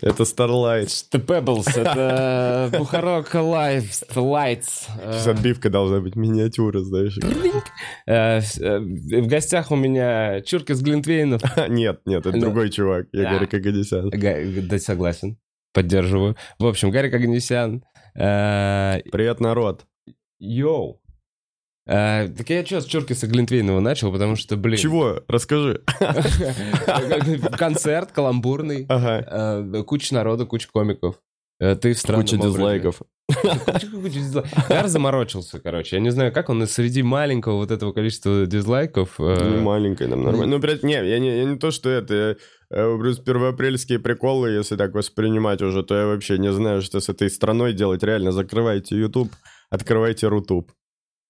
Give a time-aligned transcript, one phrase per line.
[0.00, 0.86] Это Starlight.
[1.12, 4.04] The Pebbles, это Бухарок Lights.
[4.14, 4.88] Lights.
[5.12, 7.18] Сейчас отбивка должна быть миниатюра, знаешь.
[8.06, 11.42] Э, э, В гостях у меня Чурка с Глинтвейнов.
[11.68, 12.40] Нет, нет, это Ну.
[12.42, 13.06] другой чувак.
[13.12, 13.32] Я.
[13.32, 14.10] Гарик Аганесян.
[14.10, 15.36] Га- Да, согласен.
[15.74, 16.36] Поддерживаю.
[16.58, 17.82] В общем, Гарик Аганесян.
[18.14, 19.84] э, Привет, народ.
[20.38, 21.00] Йоу.
[21.88, 24.76] Э, Так я что с Чурки с Глинтвейнова начал, потому что, блин...
[24.78, 25.22] Чего?
[25.26, 25.82] Расскажи.
[27.58, 28.84] Концерт каламбурный.
[28.88, 29.64] Ага.
[29.74, 31.16] э, Куча народа, куча комиков.
[31.60, 32.52] Э, Ты в странном Куча образе.
[32.52, 33.02] дизлайков.
[34.68, 35.96] Я заморочился, короче.
[35.96, 39.14] Я не знаю, как он среди маленького вот этого количества дизлайков...
[39.18, 40.56] Ну, маленькая нам нормально.
[40.56, 42.36] Ну, блядь, не, я не, я не то, что это...
[42.70, 47.08] я, Плюс первоапрельские приколы, если так воспринимать уже, то я вообще не знаю, что с
[47.08, 48.02] этой страной делать.
[48.02, 49.32] Реально, закрывайте YouTube,
[49.70, 50.70] открывайте Рутуб.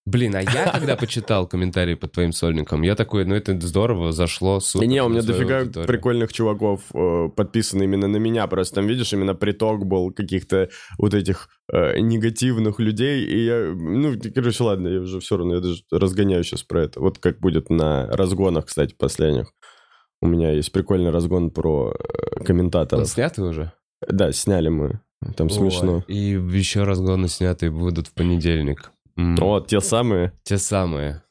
[0.09, 4.59] Блин, а я когда почитал комментарии под твоим сольником, я такой, ну это здорово, зашло,
[4.59, 4.87] супер.
[4.87, 5.87] Не, у меня дофига аудиторию.
[5.87, 8.47] прикольных чуваков э, подписаны именно на меня.
[8.47, 13.23] Просто там, видишь, именно приток был каких-то вот этих э, негативных людей.
[13.25, 17.01] И я, ну, короче, ладно, я уже все равно, я даже разгоняю сейчас про это.
[17.01, 19.53] Вот как будет на разгонах, кстати, последних.
[20.23, 23.07] У меня есть прикольный разгон про э, Он комментаторов.
[23.07, 23.73] снятый уже?
[24.09, 25.01] Да, сняли мы.
[25.37, 26.05] Там смешно.
[26.09, 28.93] Ой, И еще разгоны снятые будут в понедельник.
[29.19, 30.33] М, Вот, те самые.
[30.45, 31.23] Те самые.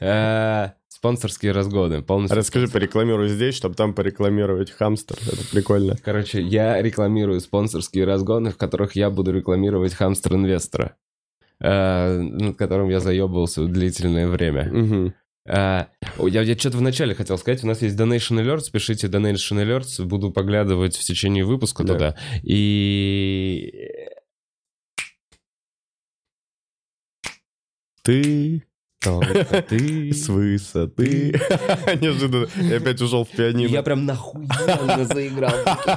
[0.00, 2.02] Э, Спонсорские разгоны.
[2.02, 2.38] Полностью.
[2.38, 5.16] Расскажи, порекламируй здесь, чтобы там порекламировать хамстер.
[5.30, 5.96] Это прикольно.
[6.02, 10.96] Короче, я рекламирую спонсорские разгоны, в которых я буду рекламировать хамстер-инвестора,
[11.60, 15.04] э, над которым я заебывался длительное время.
[15.48, 15.86] О,
[16.26, 17.62] я, я что-то вначале хотел сказать.
[17.62, 18.70] У нас есть Donation Alerts.
[18.72, 20.02] Пишите Donation Alerts.
[20.04, 21.92] Буду поглядывать в течение выпуска Да.
[21.92, 22.16] туда.
[22.42, 23.72] И...
[28.06, 28.62] Ты
[29.02, 30.12] Только ты...
[30.14, 31.32] с высоты.
[32.00, 32.46] Неожиданно.
[32.62, 33.68] Я опять ушел в пианино.
[33.68, 35.52] Я прям нахуенно заиграл.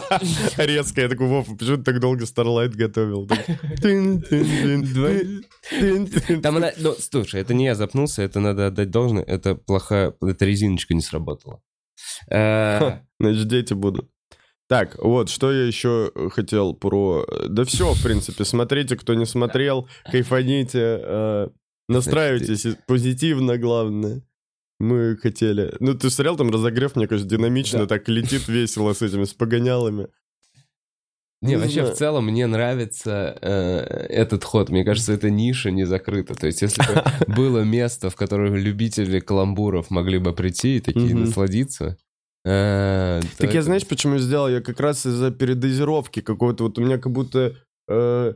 [0.58, 3.28] Резко, я такой, Вов, почему ты так долго Starlight готовил?
[6.42, 6.72] Там она...
[6.78, 9.22] Ну, слушай, это не я запнулся, это надо отдать должное.
[9.24, 10.16] Это плохая...
[10.22, 11.62] Эта резиночка не сработала.
[12.32, 14.10] Э, Значит, дети будут.
[14.68, 17.26] Так, вот, что я еще хотел про...
[17.48, 21.50] Да все, в принципе, смотрите, кто не смотрел, кайфаните,
[21.90, 24.22] настраивайтесь позитивно, главное.
[24.80, 25.76] Мы хотели...
[25.82, 27.86] Ну, ты смотрел там разогрев, мне кажется, динамично, Да.
[27.88, 30.08] так летит весело с этими, с погонялами.
[31.42, 31.94] Не, Не вообще, знаю.
[31.94, 33.80] в целом, мне нравится э,
[34.10, 34.70] этот ход.
[34.70, 36.34] Мне кажется, эта ниша не закрыта.
[36.34, 37.04] То есть, если бы
[37.36, 41.98] было место, в которое любители каламбуров могли бы прийти и такие насладиться...
[42.46, 44.50] э, Так я знаешь, почему сделал?
[44.50, 47.56] Я как раз из-за передозировки какого-то, вот у меня как будто,
[47.90, 48.34] э,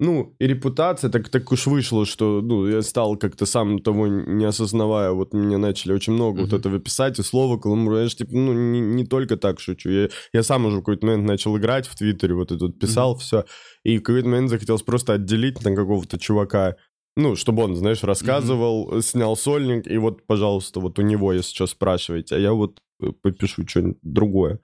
[0.00, 4.44] ну, и репутация, так, так уж вышло, что, ну, я стал как-то сам того не
[4.44, 6.56] осознавая, вот мне начали очень много вот Мгм.
[6.60, 10.08] этого писать, и слово каламбур, я же, типа, ну, не, не только так шучу, я,
[10.32, 13.44] я сам уже в какой-то момент начал играть в Твиттере, вот это вот писал все,
[13.84, 16.76] и в какой-то момент захотелось просто отделить на какого-то чувака,
[17.16, 21.66] ну, чтобы он, знаешь, рассказывал, снял сольник, и вот, пожалуйста, вот у него, если что,
[21.68, 24.58] спрашиваете, а я вот э, попишу что-нибудь другое.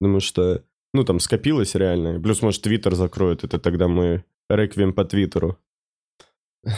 [0.00, 2.20] Потому что, ну, там скопилось реально.
[2.20, 5.58] Плюс, может, Твиттер закроет, это тогда мы реквием по Твиттеру.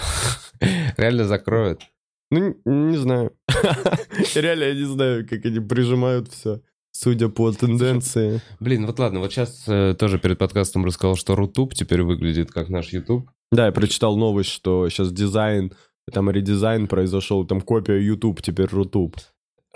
[0.97, 1.83] Реально закроют.
[2.31, 3.37] Ну, не знаю.
[4.35, 6.61] Реально, я не знаю, как они прижимают все.
[6.93, 8.41] Судя по тенденции.
[8.61, 9.65] Блин, вот ладно, вот сейчас
[9.99, 13.29] тоже перед подкастом рассказал, что Рутуб теперь выглядит как наш YouTube.
[13.51, 15.73] Да, я прочитал новость, что сейчас дизайн,
[16.13, 19.17] там редизайн произошел, там копия YouTube, теперь Рутуб.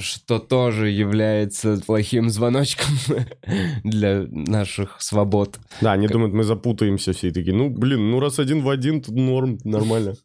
[0.00, 2.94] Что тоже является плохим звоночком
[3.84, 5.58] для наших свобод.
[5.80, 7.54] Да, они Как- думают, мы запутаемся все такие.
[7.56, 10.14] Ну, блин, ну раз один в один, тут норм, нормально.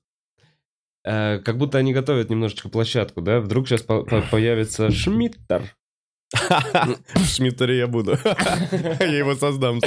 [1.05, 3.41] Э, Как будто они готовят немножечко площадку, да?
[3.41, 5.75] Вдруг сейчас появится Шмиттер.
[7.25, 8.17] Шмиттер я буду.
[8.99, 9.79] Я его создам.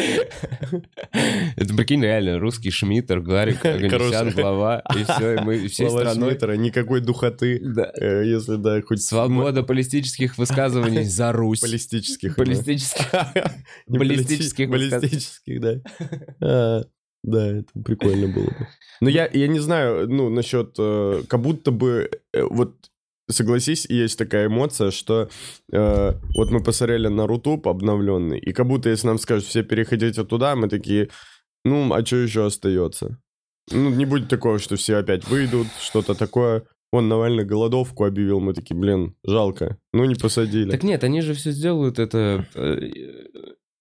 [1.57, 6.31] Это, прикинь, реально, русский Шмиттер, Гарик, Аганесян, глава, и все, и мы всей страной...
[6.31, 7.61] Шмиттера, никакой духоты.
[8.01, 9.03] Э, Если, да, хоть...
[9.03, 11.63] Свобода баллистических высказываний за Русь.
[11.63, 15.81] Не баллистических баллисти- Баллистических, да.
[16.41, 16.83] А,
[17.23, 18.67] Да, это прикольно было бы.
[19.01, 20.75] Но я, я не знаю, ну, насчет...
[20.79, 22.11] э, Как будто бы...
[22.33, 22.77] э, Вот
[23.29, 25.29] согласись, есть такая эмоция, что
[25.73, 30.25] э, вот мы посмотрели на Рутуб обновленный, и как будто если нам скажут все переходите
[30.25, 31.11] туда, мы такие,
[31.65, 33.21] ну, а что еще остается?
[33.73, 36.65] Ну, не будет такого, что все опять выйдут, что-то такое.
[36.93, 39.77] Он Навальный голодовку объявил, мы такие, блин, жалко.
[39.93, 40.71] Ну, не посадили.
[40.71, 42.47] Так нет, они же все сделают это...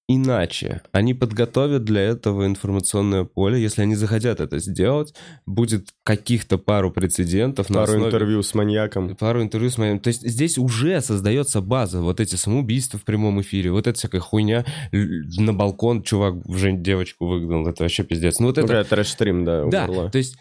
[0.07, 0.81] иначе.
[0.91, 3.61] Они подготовят для этого информационное поле.
[3.61, 5.13] Если они захотят это сделать,
[5.45, 7.69] будет каких-то пару прецедентов.
[7.69, 9.15] на Пару основе- интервью с маньяком.
[9.15, 9.99] Пару интервью с моим...
[9.99, 12.01] То есть здесь уже создается база.
[12.01, 14.65] Вот эти самоубийства в прямом эфире, вот эта всякая хуйня.
[14.91, 17.67] На балкон чувак уже девочку выгнал.
[17.67, 18.39] Это вообще пиздец.
[18.39, 18.83] Ну вот Ну, это...
[18.83, 20.09] трэш-стрим, да, Да, умерла.
[20.09, 20.37] то есть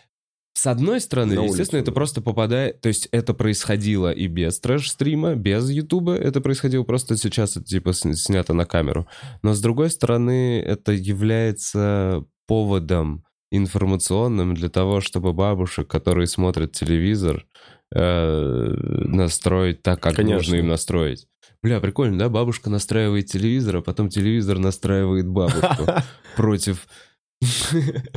[0.55, 2.81] с одной стороны, На естественно, улицу, это просто попадает...
[2.81, 6.15] То есть это происходило и без трэш-стрима, без Ютуба.
[6.15, 9.09] Это происходило просто сейчас, это типа снято на камеру.
[9.43, 17.47] Но с другой стороны, это является поводом информационным для того, чтобы бабушек, которые смотрят телевизор,
[17.93, 18.75] э,
[19.07, 20.37] настроить так, как Конечно.
[20.37, 21.27] нужно им настроить.
[21.63, 22.29] Бля, прикольно, да?
[22.29, 25.87] Бабушка настраивает телевизор, а потом телевизор настраивает бабушку
[26.37, 26.87] против...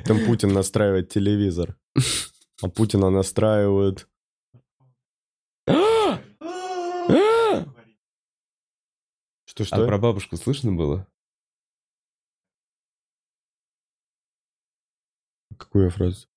[0.05, 1.77] Там Путин настраивает телевизор.
[2.61, 4.07] А Путина настраивают...
[5.67, 6.19] А
[9.45, 9.87] Что-что?
[9.87, 11.07] про бабушку слышно было?
[15.57, 16.27] Какую фразу?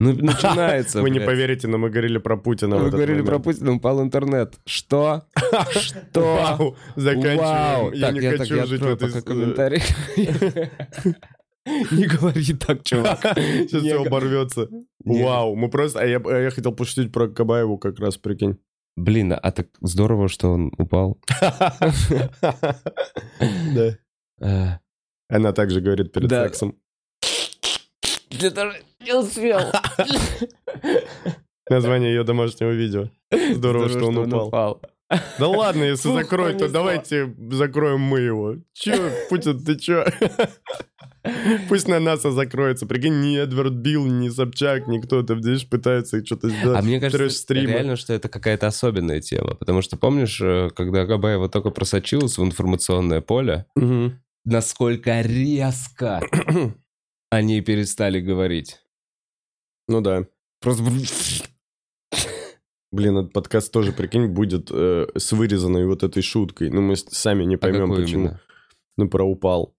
[0.00, 2.74] Ну, начинается, Вы не поверите, но мы говорили про Путина.
[2.74, 3.38] этот говорили про.
[3.38, 4.58] Путина, упал интернет.
[4.66, 5.24] Что?
[5.70, 6.76] Что?
[6.96, 7.92] Заканчиваем.
[7.94, 9.08] Я не хочу жить в этой...
[9.08, 9.82] пока с- комментарий.
[11.66, 13.20] Не говори так, чувак.
[13.36, 14.68] Сейчас все оборвется.
[15.04, 16.00] Вау, мы просто...
[16.00, 18.58] А я, а я хотел пошутить про Кабаеву как раз, прикинь.
[18.96, 21.18] Блин, а так здорово, что он упал.
[23.74, 23.98] Да.
[24.40, 24.78] Э,
[25.28, 26.76] Она также говорит перед сексом.
[28.30, 29.60] Я даже не успел.
[31.70, 33.08] Название ее домашнего видео.
[33.54, 34.82] Здорово, что он упал.
[35.38, 38.56] Да ладно, если закроют, то давайте закроем мы его.
[38.72, 40.06] Че, Путин, ты че?
[41.68, 42.86] Пусть на НАСА закроется.
[42.86, 46.78] Прикинь, ни Эдвард Билл, ни Собчак, ни кто-то здесь пытается что-то сделать.
[46.78, 49.54] А мне кажется, реально, что это какая-то особенная тема.
[49.54, 53.66] Потому что помнишь, э, когда Габаева только просочилась в информационное поле,
[54.44, 56.20] насколько резко
[57.30, 58.80] о ней перестали говорить.
[59.88, 60.26] Ну да.
[60.60, 60.84] Просто...
[62.94, 66.70] Блин, этот подкаст тоже, прикинь, будет э, с вырезанной вот этой шуткой.
[66.70, 68.20] Ну, мы сами не А поймем, какой почему.
[68.26, 68.40] именно?
[68.96, 69.74] Ну, про упал.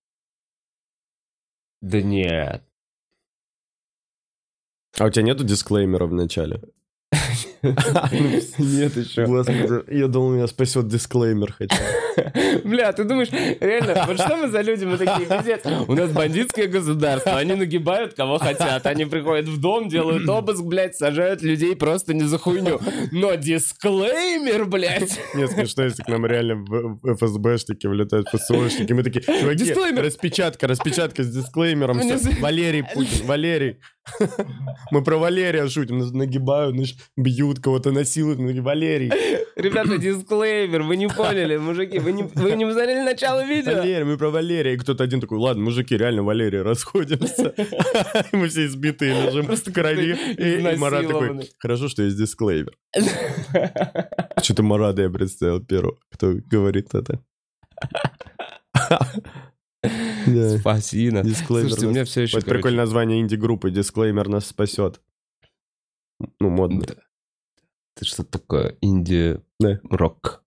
[1.79, 2.61] Да нет.
[4.99, 6.61] А у тебя нету дисклеймера в начале?
[7.61, 9.25] Нет еще.
[9.25, 11.75] Господи, я думал, меня спасет дисклеймер хотя.
[12.63, 15.61] Бля, ты думаешь, реально, вот что мы за люди, мы такие, пиздец.
[15.87, 20.95] У нас бандитское государство, они нагибают кого хотят, они приходят в дом, делают обыск, блядь,
[20.95, 22.79] сажают людей просто не за хуйню.
[23.11, 25.19] Но дисклеймер, блядь.
[25.35, 26.65] Нет, смешно, если к нам реально
[27.03, 28.93] ФСБшники влетают, ФСОшники.
[28.93, 30.03] Мы такие, чуваки, Дисклеймер.
[30.03, 32.01] распечатка, распечатка с дисклеймером.
[32.01, 33.79] За- Валерий Путин, Валерий.
[34.91, 38.39] Мы про Валерия шутим, нас нагибают, знаешь, бьют кого-то, насилуют.
[38.39, 39.11] Мы Валерий,
[39.55, 43.77] Ребята, дисклеймер, вы не поняли, мужики, вы не, вы не посмотрели начало видео?
[43.77, 44.73] Валерий, мы про Валерия.
[44.73, 47.53] И кто-то один такой, ладно, мужики, реально Валерия, расходимся.
[48.31, 50.17] Мы все избитые лежим в крови.
[50.37, 52.77] И Марат такой, хорошо, что есть дисклеймер.
[54.41, 57.21] Что-то Марада я представил первого, кто говорит это.
[60.59, 61.21] Спасибо.
[61.21, 63.71] Дисклеймер Слушайте, у нас- меня все еще, Вот прикольное название инди-группы.
[63.71, 65.01] Дисклеймер нас спасет.
[66.39, 66.83] Ну, модно.
[67.95, 68.77] Это что такое?
[68.81, 70.43] Инди-рок.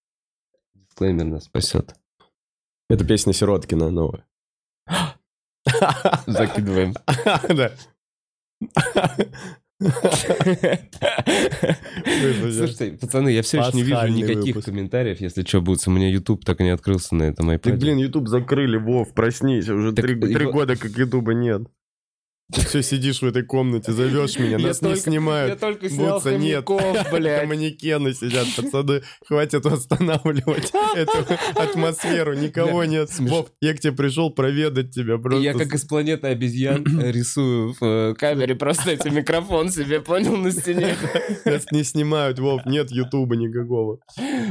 [0.75, 1.95] Дисклеймер нас спасет.
[2.91, 4.27] Это песня Сироткина новая.
[6.27, 6.95] Закидываем.
[7.49, 7.73] Да.
[12.51, 15.87] Слушайте, пацаны, я все еще не вижу никаких комментариев, если что будет.
[15.87, 17.59] У меня YouTube так и не открылся на этом iPad.
[17.59, 19.69] Так, блин, YouTube закрыли, Вов, проснись.
[19.69, 21.69] Уже три года как Ютуба нет.
[22.51, 25.51] Ты все сидишь в этой комнате, зовешь меня, Я нас не только- снимают.
[25.51, 26.23] Я только снял нет.
[26.23, 27.47] хомяков, Там блядь.
[27.47, 29.03] манекены сидят, пацаны.
[29.27, 32.33] Хватит восстанавливать эту атмосферу.
[32.35, 33.11] Никого нет.
[33.19, 35.19] Вов, я к тебе пришел проведать тебя.
[35.19, 40.35] Просто я как из планеты обезьян рисую в э, камере просто эти микрофон себе, понял,
[40.39, 40.97] на стене.
[41.45, 43.99] Нас не снимают, Вов, нет Ютуба никакого.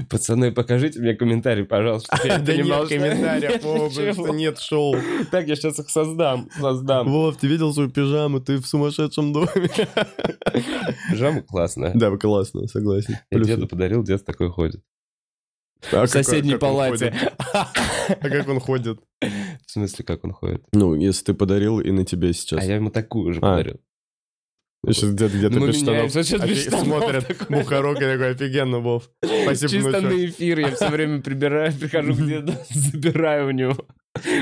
[0.08, 2.16] Пацаны, покажите мне комментарий, пожалуйста.
[2.24, 4.96] я Да нет комментариев, потому что нет шоу.
[5.32, 7.12] Так, я сейчас их создам, создам.
[7.12, 8.40] Вов, ты видел свою пижаму?
[8.40, 9.48] Ты в сумасшедшем доме.
[11.12, 11.92] Пижама классная.
[11.94, 13.14] Да, классно, согласен.
[13.32, 14.82] Я Плюс- деду подарил, дед такой ходит.
[15.92, 17.14] А В соседней как он палате.
[17.54, 19.00] А как он ходит?
[19.22, 20.64] В смысле, как он ходит?
[20.72, 22.62] Ну, если ты подарил и на тебе сейчас.
[22.62, 23.52] А я ему такую же А.
[23.58, 23.80] подарил.
[24.86, 26.12] Сейчас где-то где-то Ну, без штанов.
[26.12, 27.46] сейчас без Офи- штанов Смотрят.
[27.50, 29.10] Бухарок, я такой, офигенно, Вов.
[29.44, 33.76] Спасибо, Чисто на эфир я все время прибираю, прихожу к деду, забираю у него.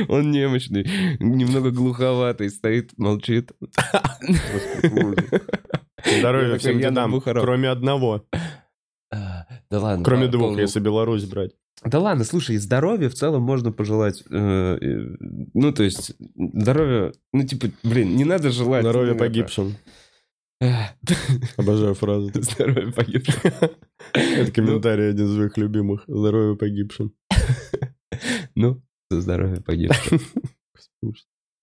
[0.07, 0.83] Он немощный,
[1.19, 3.51] немного глуховатый, стоит, молчит.
[6.19, 8.25] Здоровья всем дедам, кроме одного.
[9.11, 10.03] А, Да ладно.
[10.03, 11.51] Кроме по- двух, если Беларусь брать.
[11.83, 14.23] Да ладно, слушай, и здоровья в целом можно пожелать.
[14.29, 15.15] э, э,
[15.53, 17.13] ну, то есть, здоровья...
[17.33, 18.81] Ну, типа, блин, не надо желать...
[18.81, 19.75] Здоровья ну, погибшим.
[21.57, 22.31] Обожаю фразу.
[22.33, 23.51] Здоровья погибшим.
[24.13, 26.03] Это комментарий один из моих любимых.
[26.07, 27.13] Здоровья погибшим.
[28.55, 29.61] Ну, за здоровье.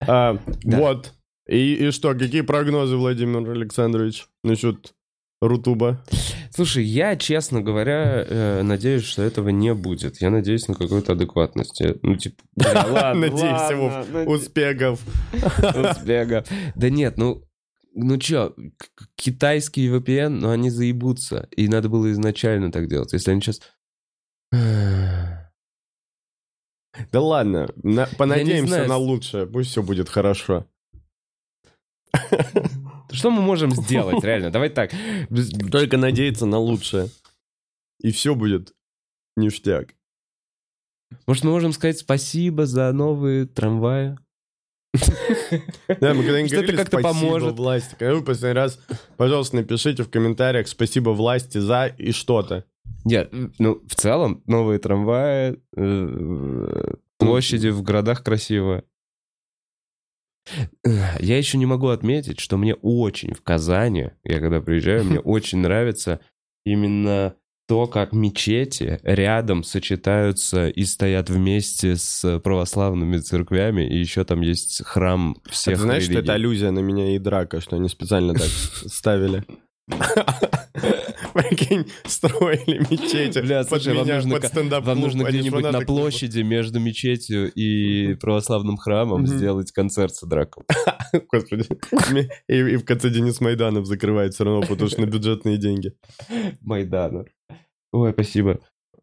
[0.06, 0.78] А, Да.
[0.78, 1.12] Вот.
[1.48, 4.94] И, и что, какие прогнозы, Владимир Александрович, насчет
[5.40, 6.04] Рутуба?
[6.50, 10.20] Слушай, я, честно говоря, э, надеюсь, что этого не будет.
[10.20, 11.80] Я надеюсь на какую-то адекватность.
[12.02, 15.00] Ну, типа, ладно, Надеюсь, ладно, Вов, наде- Успехов.
[15.32, 16.44] Успеха.
[16.74, 17.44] Да нет, ну,
[17.94, 18.54] ну чё,
[19.16, 21.48] китайский VPN, ну они заебутся.
[21.56, 23.12] И надо было изначально так делать.
[23.12, 23.60] Если они сейчас...
[27.10, 29.46] Да ладно, на- понадеемся на лучшее.
[29.46, 30.66] Пусть все будет хорошо.
[33.10, 34.50] Что мы можем сделать, реально?
[34.50, 34.90] Давай так.
[35.70, 37.08] Только надеяться на лучшее.
[38.00, 38.74] И все будет
[39.36, 39.94] ништяк.
[41.26, 44.16] Может, мы можем сказать спасибо за новые трамваи?
[46.00, 47.56] Да, мы когда-нибудь говорили как-то поможет.
[47.56, 47.94] власти.
[47.98, 48.78] Когда вы последний раз,
[49.16, 52.64] пожалуйста, напишите в комментариях спасибо власти за и что-то.
[53.04, 58.84] Нет, ну, в целом, новые трамваи, э, площади в городах красиво.
[60.84, 65.58] Я еще не могу отметить, что мне очень в Казани, я когда приезжаю, мне очень
[65.58, 66.20] нравится
[66.64, 67.36] именно
[67.68, 74.84] то, как мечети рядом сочетаются и стоят вместе с православными церквями, и еще там есть
[74.84, 76.24] храм А всех ты знаешь, что религий.
[76.24, 78.48] это аллюзия на меня и драка, что они специально так
[78.86, 79.44] ставили?
[81.34, 88.14] Прикинь, строили мечети Бля, слушай, вам нужно Вам нужно где-нибудь на площади между мечетью и
[88.14, 90.64] православным храмом сделать концерт с драком.
[91.32, 91.66] Господи.
[92.48, 95.92] И, в конце Денис Майданов закрывает все равно, потому что на бюджетные деньги.
[96.60, 97.24] Майдана.
[97.92, 98.60] Ой, спасибо.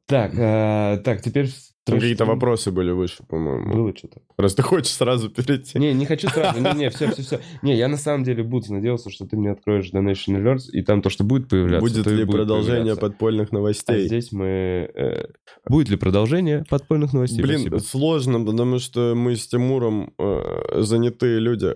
[0.07, 1.49] Так, э, так, теперь...
[1.85, 3.73] Там какие-то вопросы были выше, по-моему.
[3.73, 4.21] Было что-то.
[4.37, 5.79] Раз ты хочешь сразу перейти.
[5.79, 6.59] Не, не хочу сразу.
[6.59, 7.39] Не, не, все, все, все.
[7.63, 11.01] Не, я на самом деле буду надеялся, что ты мне откроешь Donation Alerts, и там
[11.01, 13.01] то, что будет появляться, Будет ли будет продолжение появляться.
[13.01, 14.05] подпольных А новостей?
[14.07, 14.45] здесь мы...
[14.93, 15.27] э,
[15.67, 17.41] Будет ли продолжение подпольных новостей?
[17.41, 17.77] Блин, Спасибо.
[17.79, 21.75] сложно, потому что мы с Тимуром э, занятые люди.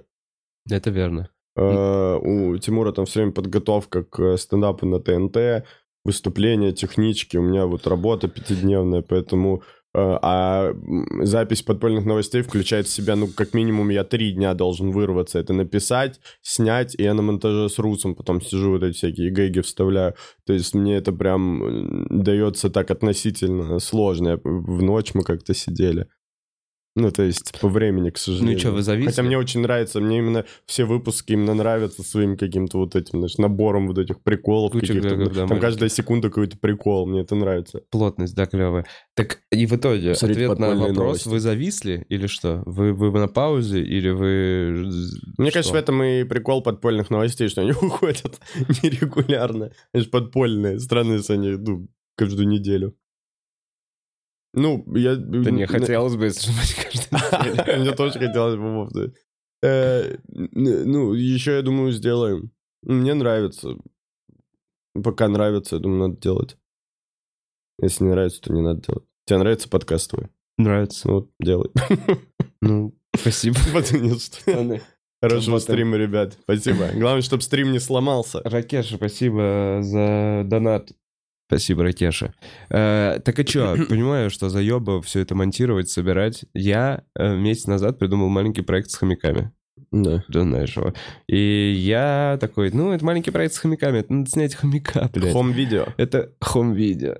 [0.70, 1.30] Это верно.
[1.56, 5.66] Э, у Тимура там все время подготовка к стендапу на ТНТ,
[6.06, 7.38] выступления, технички.
[7.38, 9.64] У меня вот работа пятидневная, поэтому...
[9.94, 10.74] э, а
[11.22, 15.40] запись подпольных новостей включает в себя, ну, как минимум, я три дня должен вырваться.
[15.40, 19.62] Это написать, снять, и я на монтаже с Русом потом сижу, вот эти всякие гэги
[19.62, 20.16] вставляю.
[20.46, 24.40] То есть мне это прям дается так относительно сложно.
[24.44, 26.08] В ночь мы как-то сидели.
[26.96, 28.54] Ну, то есть по времени, к сожалению.
[28.54, 29.10] Ну что, вы зависли?
[29.10, 33.38] Хотя мне очень нравится, мне именно все выпуски именно нравятся своим каким-то вот этим, знаешь,
[33.38, 35.16] набором вот этих приколов Куча каких-то.
[35.16, 35.62] гэгов, да, Там маленьких.
[35.62, 37.82] каждая секунда какой-то прикол, мне это нравится.
[37.90, 38.86] Плотность, да, клевая.
[39.16, 41.28] Так и в итоге Смотрите ответ на вопрос, новости.
[41.30, 42.62] вы зависли или что?
[42.68, 44.86] Вы, вы на паузе или вы...
[45.40, 45.60] Мне что?
[45.60, 48.40] кажется, в этом и прикол подпольных новостей, что они уходят
[48.84, 49.72] нерегулярно.
[49.94, 50.80] Они же подпольные.
[50.80, 52.96] Странно, если они ну, каждую неделю.
[54.54, 55.16] Ну, я...
[55.16, 57.80] Да не, хотелось бы, каждый день.
[57.82, 58.92] Мне тоже хотелось бы, Вов.
[59.64, 62.52] Э, Ну, еще, я думаю, сделаем.
[62.84, 63.76] Мне нравится.
[64.94, 66.58] Пока нравится, я думаю, надо делать.
[67.82, 69.04] Если не нравится, то не надо делать.
[69.26, 70.28] Тебе нравится подкаст твой?
[70.58, 71.08] Нравится.
[71.08, 71.72] Ну, вот, делай.
[72.62, 73.58] Ну, спасибо.
[73.92, 74.80] Нет, что.
[75.22, 76.38] Хорошего стрима, ребят.
[76.44, 76.90] Спасибо.
[76.94, 78.42] Главное, чтобы стрим не сломался.
[78.46, 80.92] Ракеша, спасибо за донат.
[81.54, 82.34] Спасибо, Ракеша.
[82.72, 86.46] Э, так и чё, понимаю, что заеба все это монтировать, собирать.
[86.56, 89.52] Я э, месяц назад придумал маленький проект с хомяками.
[89.92, 90.24] Да.
[90.28, 90.96] Да знаешь его.
[91.28, 95.32] И я такой, ну, это маленький проект с хомяками, это надо снять хомяка, блядь.
[95.32, 95.86] Хом-видео.
[95.98, 97.18] Это хом-видео.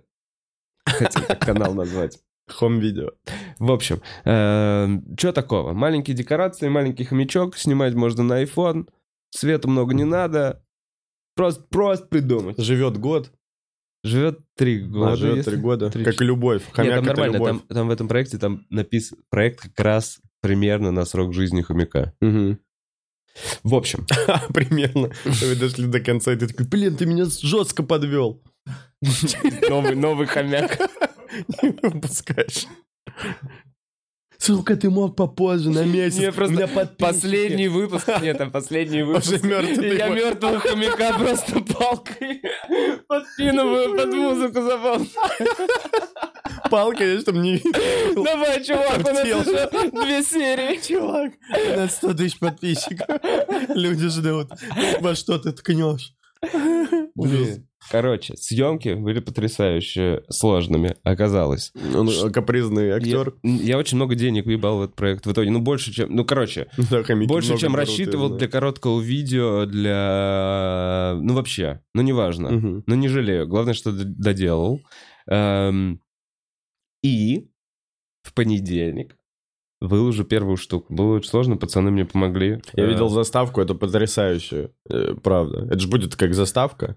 [0.88, 2.18] Хотел так канал назвать.
[2.50, 3.12] Хом-видео.
[3.60, 5.74] В общем, что такого?
[5.74, 8.90] Маленькие декорации, маленький хомячок, снимать можно на iPhone,
[9.30, 10.66] света много не надо,
[11.36, 12.58] просто, просто придумать.
[12.58, 13.32] Живет год,
[14.04, 15.14] Живет три года.
[15.14, 15.90] а живет если- три года.
[15.90, 16.62] три- Как и любовь.
[16.66, 17.50] Нет, Хомяк там это нормально, любовь.
[17.50, 22.14] там, там в этом проекте там написан проект как раз примерно на срок жизни хомяка.
[22.20, 22.60] Мгм.
[23.64, 24.06] В общем,
[24.54, 25.10] Примерно.
[25.26, 28.44] Вы дошли до конца, и ты такой, блин, ты меня жестко подвел.
[29.70, 30.78] новый, новый хомяк.
[31.64, 32.66] Не выпускаешь.
[34.46, 36.20] Сука, ты мог попозже, на месяц.
[36.20, 37.14] Не, просто У меня подписчики.
[37.14, 39.32] Последний выпуск, нет, там последний выпуск.
[39.42, 42.42] я мертвого хомяка просто палкой
[43.08, 45.06] подпинываю под музыку забавно.
[46.70, 48.24] Палка, чтобы не видел.
[48.26, 50.82] Давай, чувак, у нас еще две серии.
[50.86, 51.32] Чувак,
[51.74, 53.08] у нас 100 тысяч подписчиков.
[53.70, 54.50] Люди ждут.
[55.00, 56.14] Во что ты ткнешь?
[57.16, 57.60] Ужас.
[57.92, 61.74] Короче, съемки были потрясающе сложными, оказалось.
[61.96, 63.36] Он э, капризный Я, актер.
[63.44, 65.52] я очень много денег въебал в этот проект в итоге.
[65.52, 66.16] Ну, больше, чем...
[66.16, 71.18] Ну, короче, Да, больше, чем я рассчитывал для короткого видео, для...
[71.22, 71.82] Ну, вообще.
[71.94, 72.52] Ну, неважно.
[72.52, 72.84] Мгм.
[72.88, 73.48] Ну, не жалею.
[73.48, 74.80] Главное, что доделал.
[75.28, 76.00] Эм,
[77.02, 77.50] И
[78.24, 79.18] в понедельник
[79.88, 80.94] выложу первую штуку.
[80.94, 82.62] Было очень сложно, пацаны мне помогли.
[82.74, 84.72] Я Э, видел заставку, это потрясающе.
[84.90, 85.66] э, Правда.
[85.66, 86.96] Это же будет как заставка,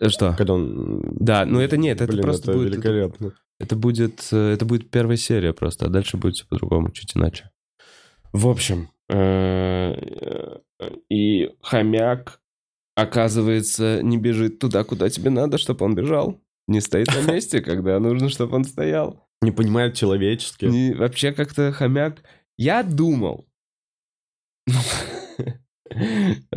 [0.00, 0.34] э, Что?
[0.36, 1.02] когда он...
[1.20, 2.72] Да, ну это нет, это Блин, просто это будет...
[2.74, 3.32] великолепно.
[3.60, 7.50] Это будет, э, это будет первая серия просто, а дальше будет все по-другому, чуть иначе.
[8.32, 8.88] В общем,
[11.10, 12.40] и хомяк,
[12.94, 16.40] оказывается, не бежит туда, куда тебе надо, чтобы он бежал.
[16.68, 19.21] Не стоит на месте, когда нужно, чтобы он стоял.
[19.42, 20.64] Не понимает человечески.
[20.66, 22.22] Не- вообще как-то хомяк...
[22.56, 23.48] Я думал,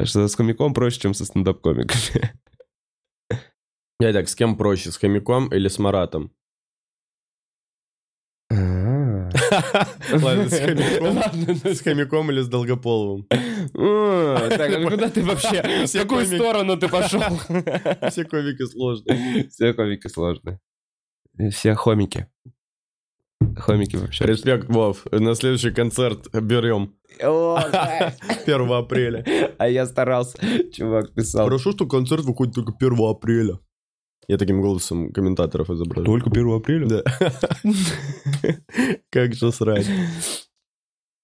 [0.03, 2.33] что с хомяком проще, чем со стендап-комиками.
[3.99, 6.31] Я так, с кем проще, с хомяком или с Маратом?
[8.51, 9.29] А.
[10.11, 11.17] Ладно, с хомяком.
[11.17, 13.25] Ладно, ну, С хомяком или с Долгополовым?
[13.29, 15.87] Так, а куда ты вообще?
[15.87, 17.21] В какую сторону ты пошел?
[18.09, 19.49] Все комики сложные.
[19.49, 20.59] Все комики сложные.
[21.51, 22.27] Все хомики.
[23.57, 24.25] Хомики вообще.
[24.25, 25.05] Респект, Вов.
[25.11, 26.95] На следующий концерт берем.
[27.19, 29.53] 1 апреля.
[29.57, 30.37] А я старался.
[30.73, 31.45] Чувак писал.
[31.45, 33.59] Хорошо, что концерт выходит только 1 апреля.
[34.27, 36.21] Я таким голосом комментаторов изображаю.
[36.25, 36.87] 1 апреля?
[36.87, 37.03] Да.
[39.11, 39.87] Как же срать.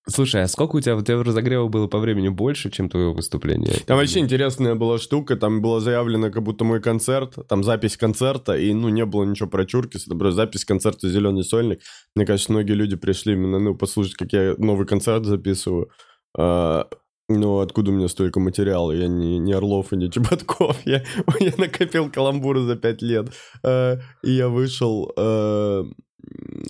[0.08, 3.74] Слушай, а сколько у тебя, у тебя разогрева было по времени больше, чем твоего выступления?
[3.86, 8.58] Там вообще интересная была штука, там было заявлено как будто мой концерт, там запись концерта,
[8.58, 11.82] и, ну, не было ничего про Чуркис, это просто запись концерта «Зеленый сольник».
[12.16, 15.92] Мне кажется, многие люди пришли именно, ну, послушать, как я новый концерт записываю.
[16.36, 16.88] А,
[17.30, 18.92] ну, откуда у меня столько материала?
[18.92, 21.04] Я не, не Орлов и не Чеботков, я,
[21.40, 23.30] я накопил каламбуры за пять лет.
[23.64, 25.12] А, и я вышел...
[25.16, 25.86] а,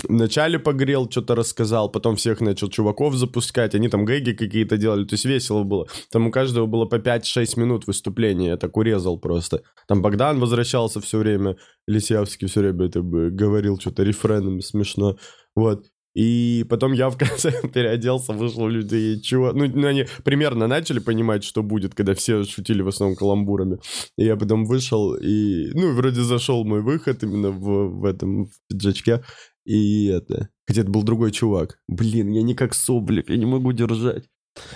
[0.07, 5.13] Вначале погрел, что-то рассказал, потом всех начал чуваков запускать, они там гэги какие-то делали, то
[5.13, 5.87] есть весело было.
[6.11, 9.63] Там у каждого было по 5-6 минут выступления, я так урезал просто.
[9.87, 15.17] Там Богдан возвращался все время, Лисявский все время это говорил что-то рефренами смешно,
[15.55, 15.85] вот.
[16.13, 19.53] И потом я в конце переоделся, вышел люди, чего...
[19.53, 23.79] Ну, ну, они примерно начали понимать, что будет, когда все шутили в основном каламбурами.
[24.17, 25.71] И я потом вышел, и...
[25.73, 29.23] Ну, вроде зашел мой выход именно в, в этом в пиджачке.
[29.65, 30.49] И это...
[30.67, 31.79] Хотя это был другой чувак.
[31.87, 34.25] Блин, я не как Соболев, я не могу держать.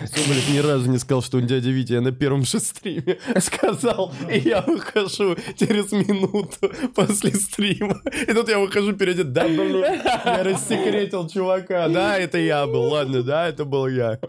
[0.06, 1.94] Соболев ни разу не сказал, что он дядя Витя.
[1.94, 8.02] Я на первом же стриме сказал, и я выхожу через минуту после стрима.
[8.28, 9.32] И тут я выхожу перед...
[9.34, 11.90] Да, блин, я рассекретил чувака.
[11.90, 12.84] Да, это я был.
[12.84, 14.20] Ладно, да, это был я.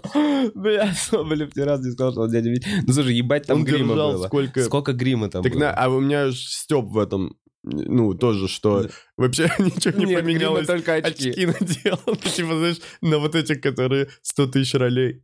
[0.55, 2.69] Бля, Соболев ни разу не сказал, что он дядя Витя.
[2.87, 4.27] Ну, слушай, ебать там Он грима было.
[4.27, 4.63] сколько...
[4.65, 5.61] Сколько грима там Так было?
[5.61, 8.89] на, а у меня Степ в этом, ну, тоже, что Да.
[9.17, 10.67] вообще ничего не Нет, поменялось.
[10.67, 11.31] только очки.
[11.31, 11.97] Очки надел.
[12.35, 15.23] Типа, знаешь, на вот этих, которые 100 тысяч ролей.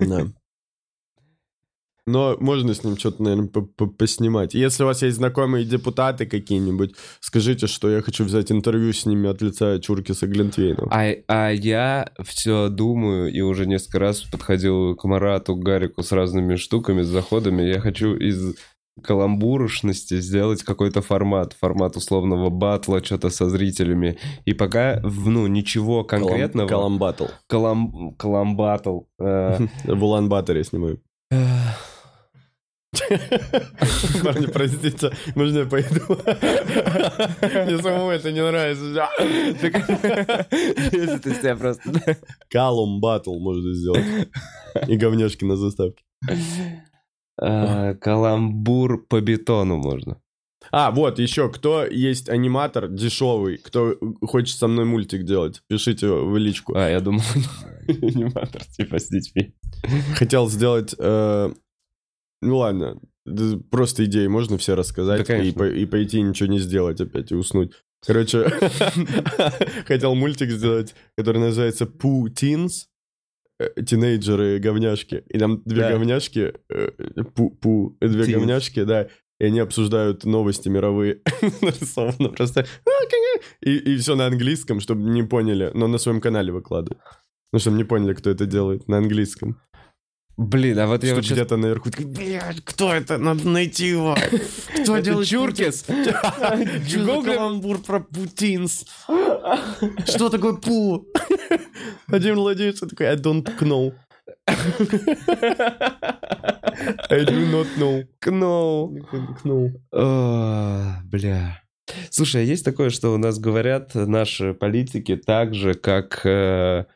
[0.00, 0.26] Да.
[2.06, 4.54] Но можно с ним что-то, наверное, по- по- поснимать.
[4.54, 9.28] Если у вас есть знакомые депутаты какие-нибудь, скажите, что я хочу взять интервью с ними
[9.28, 10.88] от лица Чуркиса Глинтвейна.
[10.90, 16.10] А, а я все думаю и уже несколько раз подходил к Марату, к Гарику с
[16.10, 17.62] разными штуками, с заходами.
[17.62, 18.56] Я хочу из
[19.02, 24.18] каламбурушности сделать какой-то формат, формат условного батла, что-то со зрителями.
[24.44, 26.68] И пока, в- ну, ничего конкретного...
[26.68, 27.26] Каламбатл.
[27.46, 28.14] Калам...
[28.18, 29.00] Каламбатл.
[29.20, 31.00] э, В Улан-Баторе снимаю.
[34.24, 36.00] Парни, простите, можно я пойду?
[37.40, 39.08] Мне самому это не нравится.
[40.92, 41.82] Если ты себя просто...
[42.50, 44.04] Калум батл можно сделать.
[44.88, 46.02] И говняшки на заставке.
[47.40, 50.20] Э, Каламбур по бетону можно.
[50.72, 56.36] А, вот, еще, кто есть аниматор дешевый, кто хочет со мной мультик делать, пишите в
[56.36, 56.74] личку.
[56.76, 57.22] А, я думал,
[57.88, 59.54] аниматор типа с детьми.
[60.14, 60.94] Хотел сделать...
[60.98, 61.52] э,
[62.42, 63.00] Ну ладно,
[63.70, 67.34] просто идеи можно все рассказать Да, и, по- и пойти ничего не сделать опять и
[67.34, 67.72] уснуть.
[68.06, 68.44] Короче,
[69.86, 72.89] хотел мультик сделать, который называется э,
[73.86, 75.22] Тинейджеры говняшки.
[75.28, 75.90] И там две Да.
[75.92, 76.90] говняшки, э,
[77.34, 78.32] пу, пу, э, две Teens.
[78.32, 81.20] говняшки, да, и они обсуждают новости мировые.
[81.62, 82.66] Нарисовано просто.
[83.62, 87.02] И, и все на английском, чтобы не поняли, но на своем канале выкладывают.
[87.52, 89.60] Ну, чтобы не поняли, кто это делает на английском.
[90.36, 93.18] Блин, а вот я вот где-то наверху такой, блядь, кто это?
[93.18, 94.16] Надо найти его.
[94.82, 95.84] Кто делает Чуркис.
[97.26, 98.86] Каламбур про путинс?
[100.06, 101.06] Что такое пу?
[102.08, 103.94] Один владелец такой, I don't know.
[107.10, 108.04] I do not know.
[108.20, 108.96] Кноу.
[109.44, 109.70] Know.
[109.92, 111.62] А, Бля.
[112.10, 116.86] Слушай, а есть такое, что у нас говорят наши политики так же, как э,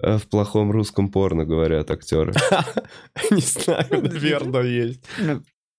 [0.00, 2.34] э, в плохом русском порно говорят актеры?
[3.30, 5.02] Не знаю, наверное, есть.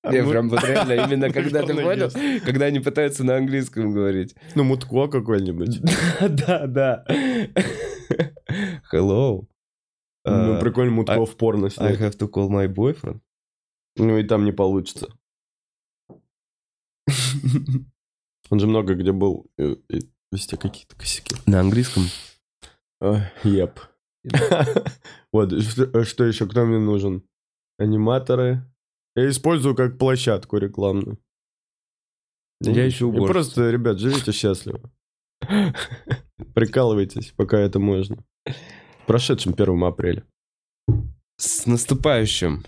[0.02, 2.10] А Я прям вот реально, именно когда ты понял,
[2.45, 4.34] когда они пытаются на английском говорить.
[4.56, 5.82] Ну, Мутко какой-нибудь.
[6.30, 7.06] Да, да.
[8.91, 9.48] Hello.
[10.26, 12.00] Ну, Uh, прикольно Мутко в порно I снять.
[12.00, 13.22] have to call my boyfriend.
[13.95, 15.08] Ну, и там не получится.
[18.50, 19.50] Он же много где был.
[19.58, 21.36] и- и Везде какие-то косяки.
[21.48, 22.04] На английском?
[23.43, 23.80] Еп.
[25.32, 27.24] Вот, что что еще, кто мне нужен?
[27.78, 28.63] Аниматоры.
[29.15, 31.17] Я использую как площадку рекламную.
[32.62, 33.34] Я ищу И уборщицу.
[33.34, 34.91] Просто, ребят, живите счастливо.
[36.54, 38.23] Прикалывайтесь, пока это можно.
[38.45, 38.54] С
[39.06, 40.23] Прошедшим 1 апреля.
[41.38, 42.63] С наступающим.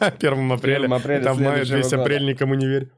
[0.00, 0.84] 1 апреля.
[0.84, 2.02] 1 апреля Там мая, следующего весь года.
[2.02, 2.90] апрель никому не верь.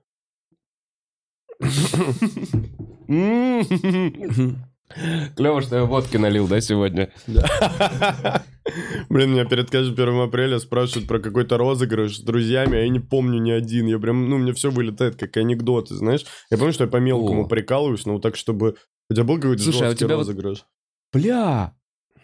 [5.36, 7.10] Клево, что я водки налил, да, сегодня?
[7.26, 8.44] Да.
[9.10, 13.00] Блин, меня перед каждым 1 апреля спрашивают про какой-то розыгрыш с друзьями, а я не
[13.00, 13.86] помню ни один.
[13.86, 16.24] Я прям, ну, мне все вылетает как анекдоты, знаешь.
[16.50, 17.48] Я помню, что я по-мелкому О.
[17.48, 18.76] прикалываюсь, но вот так, чтобы...
[19.10, 20.64] У тебя был какой-то Слушай, а у тебя вот- розыгрыш?
[21.12, 21.74] Бля,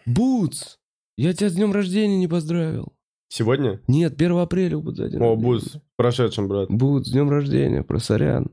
[0.05, 0.77] Бутс,
[1.15, 2.93] я тебя с днем рождения не поздравил.
[3.29, 3.79] Сегодня?
[3.87, 5.35] Нет, 1 апреля будет за день О.
[5.35, 6.69] Буз, прошедшим, брат.
[6.69, 8.51] Бут, с днем рождения, про сорян.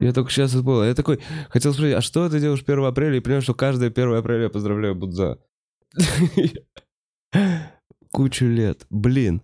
[0.00, 0.84] Я только сейчас это было.
[0.84, 3.16] Я такой, хотел спросить, а что ты делаешь 1 апреля?
[3.18, 5.38] И понимаю, что каждое 1 апреля я поздравляю Будза.
[8.12, 8.86] Кучу лет.
[8.90, 9.42] Блин.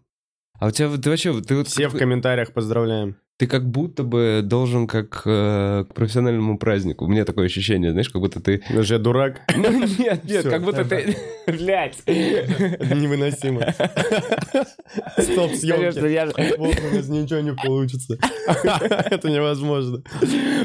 [0.59, 3.16] А у тебя, ты вообще, ты, вот Все в как- комментариях поздравляем.
[3.37, 7.05] ты как будто бы должен как э, к профессиональному празднику.
[7.05, 8.62] У меня такое ощущение, знаешь, как будто ты...
[8.72, 9.40] Даже я дурак.
[9.57, 11.16] Ну, нет, нет, Всё, как будто ты...
[11.48, 11.98] Блять.
[12.07, 13.62] Невыносимо.
[15.18, 16.12] Стоп, съемки.
[16.12, 16.26] я.
[16.57, 18.16] Вот, у нас ничего не получится.
[18.46, 20.02] Это невозможно.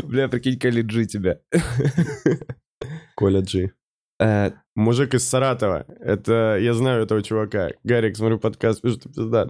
[0.03, 1.39] Бля, прикинь, Калиджи тебя.
[3.15, 3.71] Коля Джи.
[4.19, 5.85] Э, Мужик из Саратова.
[5.99, 7.71] Это я знаю этого чувака.
[7.83, 9.49] Гарик, смотрю подкаст, пишет, ты пизда.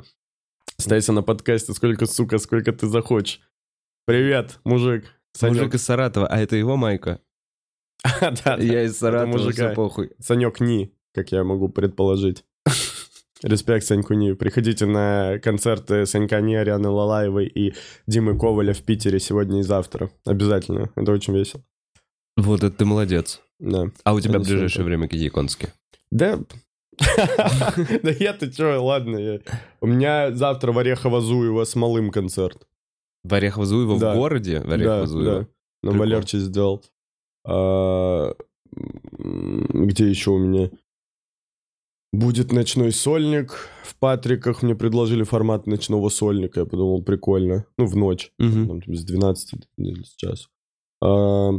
[0.77, 3.41] Стайся на подкасте, сколько, сука, сколько ты захочешь.
[4.06, 5.03] Привет, мужик.
[5.41, 5.75] Мужик Санек.
[5.75, 7.19] из Саратова, а это его майка?
[8.21, 8.58] Да, да.
[8.58, 9.67] Я из Саратова, мужика.
[9.67, 10.12] все похуй.
[10.19, 12.45] Санек Ни, как я могу предположить.
[13.43, 14.34] Респект Саньку Ни.
[14.34, 17.73] Приходите на концерты Санька Ни, Арианы Лалаевой и
[18.06, 20.10] Димы Коваля в Питере сегодня и завтра.
[20.25, 20.89] Обязательно.
[20.95, 21.63] Это очень весело.
[22.38, 23.41] Вот это ты молодец.
[23.59, 23.91] Да.
[24.03, 25.69] А у тебя в ближайшее время какие конски?
[26.11, 26.39] Да.
[28.03, 29.39] Да я-то чё, ладно.
[29.81, 32.67] У меня завтра в Орехово-Зуево с малым концерт.
[33.23, 34.61] В Орехово-Зуево в городе?
[34.61, 35.23] В Орехово-Зуево?
[35.41, 35.47] да.
[35.83, 35.97] На.
[35.97, 36.83] Валерче сделал.
[37.45, 38.33] А,
[38.73, 40.71] Где еще у меня?
[42.11, 43.69] Будет ночной сольник.
[43.83, 46.61] В Патриках мне предложили формат ночного сольника.
[46.61, 47.65] Я подумал, прикольно.
[47.77, 48.31] Ну, в ночь.
[48.39, 50.49] Типа, с 12 до часу.
[51.03, 51.51] А,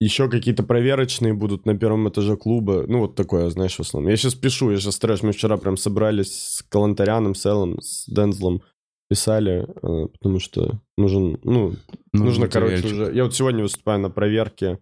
[0.00, 2.84] еще какие-то проверочные будут на первом этаже клуба.
[2.86, 4.10] Ну, вот такое, знаешь, в основном.
[4.10, 5.22] Я сейчас пишу, я сейчас стараюсь.
[5.22, 8.62] Мы вчера прям собрались с Калантаряном, с Эллом, с Дензлом.
[9.10, 11.74] Писали, э, потому что нужен, ну,
[12.12, 12.92] нужно, короче, материальчик.
[12.92, 13.16] уже...
[13.16, 14.80] Я вот сегодня выступаю на проверке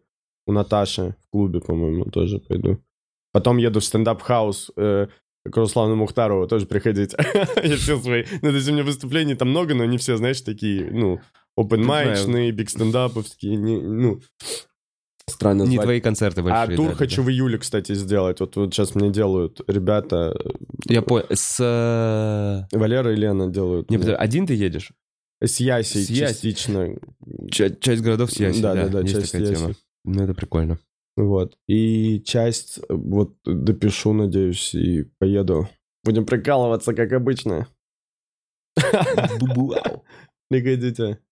[0.48, 2.78] у Наташи в клубе, по-моему, тоже пойду.
[3.32, 5.06] Потом еду в Stand-Up House э,
[5.44, 7.16] к Руслану Мухтарову, тоже приходите.
[7.62, 8.24] Я все свои...
[8.42, 11.20] Ну, то есть у меня выступлений там много, но они все, знаешь, такие, ну,
[11.58, 14.20] open майчные биг стендаповские, ну,
[15.28, 15.84] странно Не звать.
[15.84, 16.76] твои концерты А большие.
[16.76, 18.40] тур да, да, хочу в июле, кстати, сделать.
[18.40, 20.34] Вот, вот сейчас мне делают ребята,
[20.86, 20.94] да.
[20.94, 21.26] Я понял.
[21.30, 21.58] С...
[21.60, 23.90] э, Валера и Лена делают.
[23.90, 24.92] Не, один ты едешь?
[25.42, 26.26] С Ясей С Ясей.
[26.52, 26.96] частично.
[27.50, 29.60] Ча- часть городов с Яси, Да, да, да, да, часть такая Яси.
[29.60, 29.74] тема.
[30.04, 30.78] Ну, это прикольно.
[31.16, 31.56] Вот.
[31.66, 35.68] И часть э, вот допишу, надеюсь, и поеду.
[36.04, 37.66] Будем прикалываться, как обычно.
[40.48, 41.18] Приходите.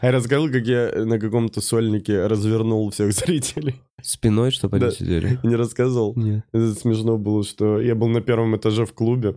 [0.00, 3.76] А я рассказал, как я на каком-то сольнике развернул всех зрителей.
[4.02, 4.90] Спиной, чтобы они Да.
[4.92, 5.38] сидели?
[5.46, 6.14] Не рассказывал.
[6.16, 6.44] Нет.
[6.52, 9.36] Это смешно было, что я был на первом этаже в клубе,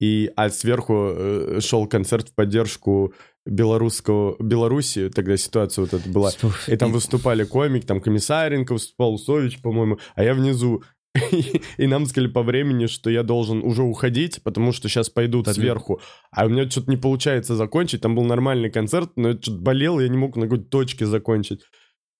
[0.00, 3.12] и, а сверху э, шел концерт в поддержку
[3.46, 6.30] белорусского, Белоруссии, тогда ситуация вот эта была.
[6.68, 10.82] И там выступали комик, там Комиссаренко выступал, Усович, по-моему, а я внизу.
[11.78, 15.62] И нам сказали по времени, что я должен уже уходить, потому что сейчас пойдут Подвиг.
[15.62, 16.00] сверху.
[16.30, 18.00] А у меня что-то не получается закончить.
[18.00, 21.62] Там был нормальный концерт, но я что-то болел, я не мог на какой-то точке закончить.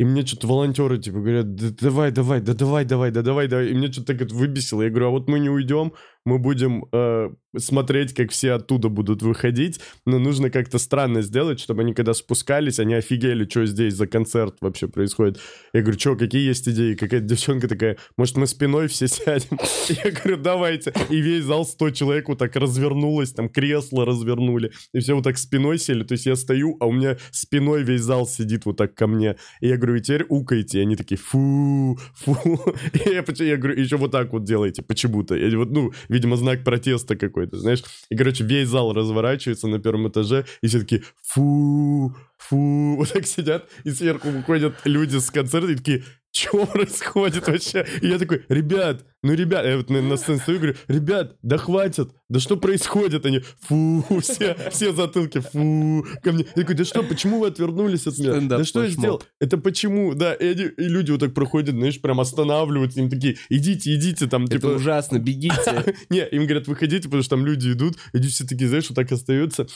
[0.00, 3.68] И мне что-то волонтеры типа говорят, да давай, давай, да давай, давай, да давай, давай.
[3.68, 4.82] И мне что-то так это выбесило.
[4.82, 5.92] Я говорю, а вот мы не уйдем,
[6.24, 11.82] мы будем э, смотреть, как все оттуда будут выходить, но нужно как-то странно сделать, чтобы
[11.82, 15.40] они когда спускались, они офигели, что здесь за концерт вообще происходит.
[15.72, 16.94] Я говорю, что, какие есть идеи?
[16.94, 19.58] Какая-то девчонка такая, может, мы спиной все сядем?
[20.04, 20.92] Я говорю, давайте.
[21.08, 25.38] И весь зал 100 человек вот так развернулось, там кресло развернули, и все вот так
[25.38, 28.94] спиной сели, то есть я стою, а у меня спиной весь зал сидит вот так
[28.94, 29.36] ко мне.
[29.60, 30.78] И я говорю, и теперь укайте.
[30.78, 32.34] И они такие, фу, фу.
[32.92, 35.34] И я, я говорю, еще вот так вот делайте, почему-то.
[35.34, 37.82] Я вот, ну, видимо, знак протеста какой-то, знаешь.
[38.10, 42.56] И, короче, весь зал разворачивается на первом этаже, и все такие, фу, фу,
[42.98, 47.86] вот так сидят, и сверху выходят люди с концерта, и такие, что происходит вообще?
[48.02, 51.36] И я такой, ребят, ну, ребят, я вот на, на сцене стою и говорю, ребят,
[51.42, 53.26] да хватит, да что происходит?
[53.26, 56.46] Они, фу, все, все затылки, фу, ко мне.
[56.54, 58.32] Я такой, да что, почему вы отвернулись от меня?
[58.32, 59.22] Стендап да что я сделал?
[59.40, 60.14] Это почему?
[60.14, 64.26] Да, и, они- и люди вот так проходят, знаешь, прям останавливаются, им такие, идите, идите,
[64.28, 64.66] там, Это типа...
[64.68, 65.96] ужасно, бегите.
[66.10, 69.10] Не, им говорят, выходите, потому что там люди идут, и все такие, знаешь, вот так
[69.12, 69.66] остаются.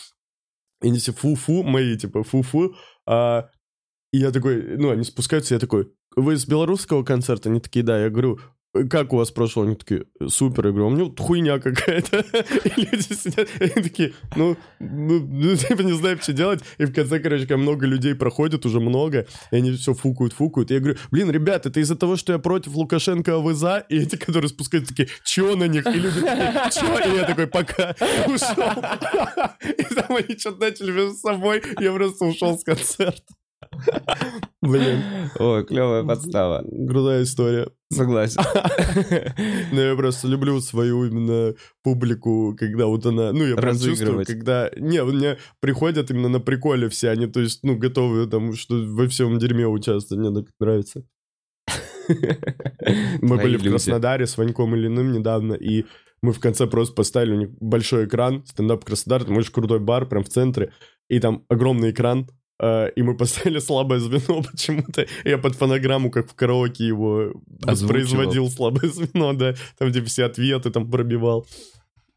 [0.82, 2.74] И они все фу-фу, мои, типа, фу-фу.
[3.06, 3.48] А,
[4.12, 7.48] и я такой, ну, они спускаются, я такой, вы с белорусского концерта?
[7.48, 8.02] Они такие, да.
[8.02, 8.40] Я говорю,
[8.90, 9.62] как у вас прошло?
[9.62, 10.66] Они такие, супер.
[10.66, 12.18] Я говорю, у меня вот хуйня какая-то.
[12.64, 16.60] И люди сидят, они такие, ну, ну, ну, типа, не знаю, что делать.
[16.78, 20.70] И в конце, короче, когда много людей проходит, уже много, и они все фукают, фукают.
[20.70, 23.86] И я говорю, блин, ребят, это из-за того, что я против Лукашенко, а вы за?
[23.88, 25.86] И эти, которые спускаются, такие, чё на них?
[25.86, 26.98] И люди такие, чё?
[26.98, 27.94] И я такой, пока,
[28.26, 28.72] ушел.
[29.62, 33.22] И там они что-то начали между собой, я просто ушел с концерта.
[34.60, 35.02] Блин,
[35.38, 36.64] Ой, клевая подстава.
[36.88, 37.68] крутая история.
[37.92, 38.40] Согласен.
[39.72, 43.32] Но я просто люблю свою именно публику, когда вот она...
[43.32, 44.70] Ну, я прям чувствую, когда...
[44.76, 48.76] Не, у меня приходят именно на приколе все, они, то есть, ну, готовы там, что
[48.76, 50.26] во всем дерьме участвовать.
[50.26, 51.04] Мне так нравится.
[53.20, 53.62] Мы были в.
[53.62, 55.84] Краснодаре с Ваньком Ильиным недавно, и
[56.22, 60.06] мы в конце просто поставили у них большой экран, стендап Краснодар, там очень крутой бар,
[60.06, 60.72] прям в центре,
[61.08, 62.28] и там огромный экран,
[62.94, 65.06] и мы поставили слабое звено почему-то.
[65.24, 67.66] Я под фонограмму, как в караоке, его Озвучивал.
[67.66, 69.54] воспроизводил слабое звено, да.
[69.78, 71.46] Там типа все ответы там пробивал.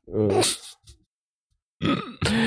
[0.08, 0.42] Э.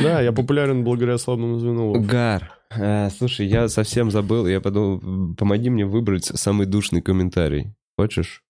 [0.02, 1.92] Да, я популярен благодаря слабому звену.
[2.00, 2.52] Гар.
[2.70, 4.46] А, слушай, я совсем забыл.
[4.46, 7.74] Я подумал, помоги мне выбрать самый душный комментарий.
[7.98, 8.42] Хочешь?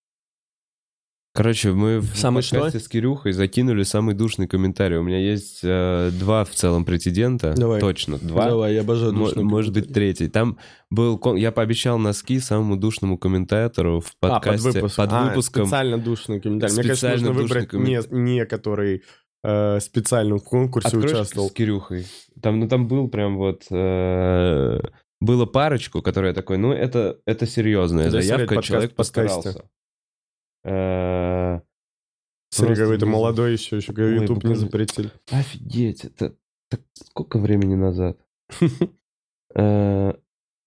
[1.33, 4.97] Короче, мы в Самый подкасте с Кирюхой закинули самый душный комментарий.
[4.97, 7.53] У меня есть э, два в целом претендента.
[7.55, 7.79] Давай.
[7.79, 8.47] Точно, два.
[8.49, 10.27] Давай, я обожаю душные Может быть, третий.
[10.27, 10.57] Там
[10.89, 11.17] был...
[11.17, 14.97] кон- Я пообещал носки самому душному комментатору в А, подкасте выпуск.
[14.97, 15.65] под А, выпуском.
[15.67, 16.73] специально душный комментарий.
[16.73, 19.03] Мне кажется, Специально нужно выбрать не, не который
[19.45, 21.49] э, специально в конкурсе Откроешь участвовал.
[21.49, 22.07] с Кирюхой.
[22.41, 23.63] Там, ну, там был прям вот...
[23.71, 24.79] э,
[25.21, 29.35] было парочку, которая такой, ну, это, это серьезная Это заявка, человек подкаст в подкасте.
[29.43, 29.69] постарался.
[30.63, 31.59] Э,
[32.53, 35.11] Смотри, просто какой то не- молодой еще, еще YouTube не запретили.
[35.31, 36.35] Офигеть, это
[36.69, 38.17] так сколько времени назад?
[39.53, 40.13] Э,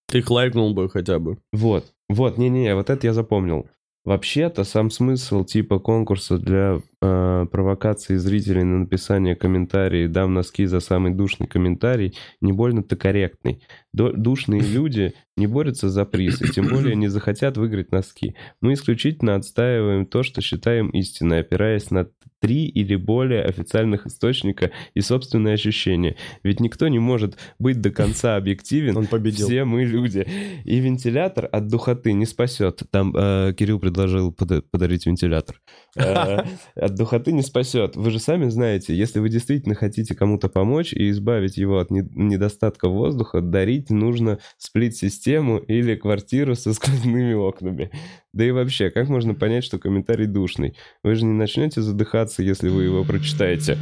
[0.07, 1.39] Ты их лайкнул бы хотя бы.
[1.51, 3.67] Вот, вот, не-не, вот это я запомнил.
[4.03, 10.79] Вообще-то сам смысл типа конкурса для э, провокации зрителей на написание комментариев «Дам носки за
[10.79, 13.63] самый душный комментарий» не больно-то корректный.
[13.93, 18.35] Душные люди не борются за приз, и тем более не захотят выиграть носки.
[18.61, 22.07] Мы исключительно отстаиваем то, что считаем истиной, опираясь на
[22.39, 26.15] три или более официальных источника и собственные ощущения.
[26.43, 29.47] Ведь никто не может быть до конца объективен, Он победил.
[29.47, 30.27] все мы люди.
[30.63, 32.83] И вентилятор от духоты не спасет.
[32.91, 35.59] Там э, Кирилл предложил пода- подарить вентилятор.
[35.97, 36.43] Э,
[36.85, 37.95] От духоты не спасет.
[37.95, 42.07] Вы же сами знаете, если вы действительно хотите кому-то помочь и избавить его от не-
[42.13, 47.89] недостатка воздуха, дарить нужно сплит-систему или квартиру со сквозными окнами.
[48.33, 50.77] Да и вообще, как можно понять, что комментарий душный?
[51.01, 53.79] Вы же не начнете задыхаться, если вы его прочитаете.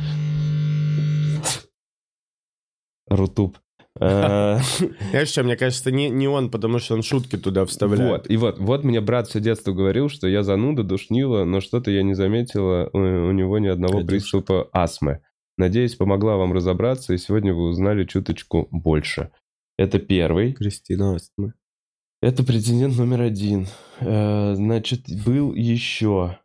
[3.09, 3.57] Рутуб.
[4.05, 4.59] А,
[5.11, 8.11] Знаешь что, мне кажется, не, не он, потому что он шутки туда вставляет.
[8.11, 11.89] Вот, и вот, вот мне брат все детство говорил, что я зануда, душнила, но что-то
[11.91, 14.11] я не заметила у, у него ни одного Дедушка.
[14.11, 15.21] приступа астмы.
[15.57, 19.31] Надеюсь, помогла вам разобраться, и сегодня вы узнали чуточку больше.
[19.77, 20.53] Это первый.
[20.53, 21.53] Кристина Астма.
[22.21, 23.67] Это претендент номер один.
[23.99, 26.39] Э, значит, был еще.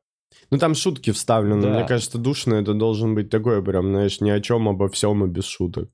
[0.51, 1.62] Ну там шутки вставлены.
[1.62, 1.75] Да.
[1.75, 5.29] Мне кажется, душно это должен быть такое прям, знаешь, ни о чем, обо всем и
[5.29, 5.90] без шуток.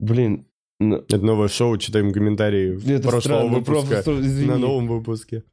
[0.00, 0.46] Блин,
[0.80, 4.48] ну, Это новое шоу, читаем комментарии это прошлого странно, выпуска просто, извини.
[4.48, 5.44] на новом выпуске.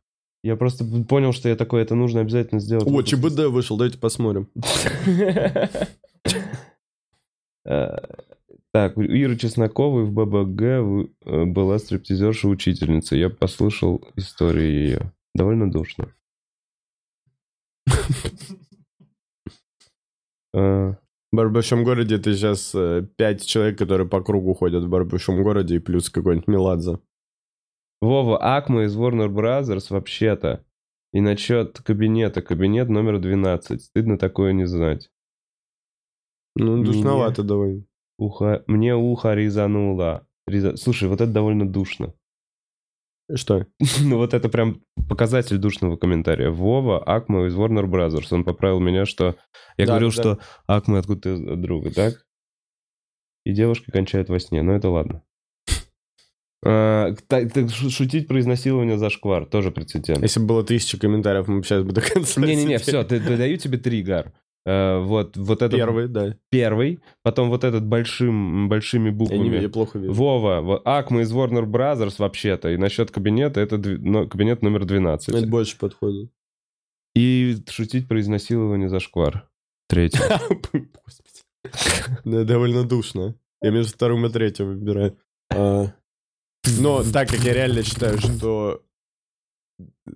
[0.42, 2.88] Я просто понял, что я такое, это нужно обязательно сделать.
[2.88, 3.02] О.
[3.02, 4.50] ЧБД вышел, давайте посмотрим.
[7.70, 7.98] Э,
[8.72, 10.62] Так, у Иры Чесноковой в ББГ
[11.26, 13.18] э, была стриптизерша-учительница.
[13.18, 15.14] Я послушал историю ее.
[15.36, 16.14] Довольно душно.
[20.58, 20.92] А,
[21.32, 25.76] В Барббольшом городе это сейчас э, пять человек, которые по кругу ходят в Барббольшом городе,
[25.76, 27.00] и плюс какой-нибудь Меладзе.
[28.02, 30.64] Вова, Акма из Warner Brothers вообще-то.
[31.14, 32.42] И насчет кабинета.
[32.42, 33.82] Кабинет номер 12.
[33.82, 35.10] Стыдно такое не знать.
[36.56, 37.84] Ну, душновато довольно.
[38.20, 38.64] Ухо...
[38.68, 40.28] Мне ухо резануло.
[40.50, 42.14] Реза- Слушай, вот это довольно душно.
[43.36, 43.66] Что?
[44.02, 46.50] Ну вот это прям показатель душного комментария.
[46.50, 48.28] Вова, Акма из Warner Brothers.
[48.32, 49.36] Он поправил меня, что...
[49.78, 52.26] Я Да, говорил, да, что Акма откуда-то от друга, так?
[53.46, 54.62] И девушка кончает во сне.
[54.62, 55.24] Но это ладно.
[56.66, 59.46] А, так, так шу- шутить про изнасилование за шквар.
[59.46, 60.22] Тоже прецедент.
[60.24, 63.58] Если бы было тысяча комментариев, мы бы сейчас бы до конца Не-не-не, все, ты- даю
[63.58, 64.34] тебе три, Гар.
[64.68, 66.36] Э, вот, вот этот Первый, да.
[66.50, 69.62] первый, потом вот этот большим, большими Я, не, буквами.
[69.62, 70.12] я плохо вижу.
[70.12, 72.72] Вова, вот, Акма из Warner Brothers вообще-то.
[72.72, 75.30] И насчет кабинета, это дв- но- кабинет номер 12.
[75.30, 76.30] Это больше подходит.
[77.16, 79.50] И шутить про изнасилование за шквар.
[79.88, 80.20] Третий.
[81.06, 81.40] Господи.
[82.26, 83.36] Да, довольно душно.
[83.62, 85.18] Я между вторым и третьим выбираю.
[85.50, 85.94] А,
[86.82, 88.84] Но так как я реально считаю, что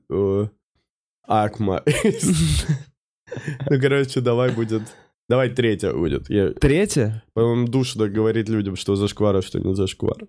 [0.09, 0.47] э,
[1.25, 1.83] Акма.
[3.69, 4.83] Ну, короче, давай будет...
[5.29, 6.29] Давай третья будет.
[6.29, 7.23] Я, Третье?
[7.33, 10.27] по-моему, душно говорить людям, что за шквар, а что не за шквар.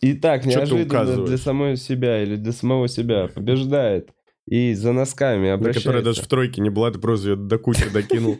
[0.00, 4.10] Итак, Чё неожиданно для самой себя или для самого себя побеждает.
[4.46, 5.80] И за носками На обращается.
[5.88, 8.38] которая даже в тройке не была, ты просто ее до кучи докинул.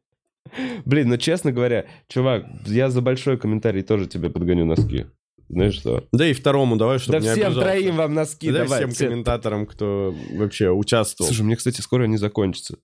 [0.84, 5.06] Блин, ну честно говоря, чувак, я за большой комментарий тоже тебе подгоню носки.
[5.48, 6.06] Знаешь что?
[6.12, 7.68] Да и второму давай, чтобы да не всем обижался.
[7.68, 8.78] троим вам носки Да давай.
[8.80, 9.08] всем все.
[9.08, 11.28] комментаторам, кто вообще участвовал.
[11.28, 12.78] Слушай, мне, кстати, скоро они закончатся.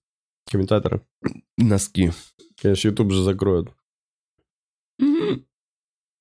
[0.50, 1.02] Комментаторы.
[1.58, 2.12] Носки.
[2.60, 3.70] Конечно, YouTube же закроют.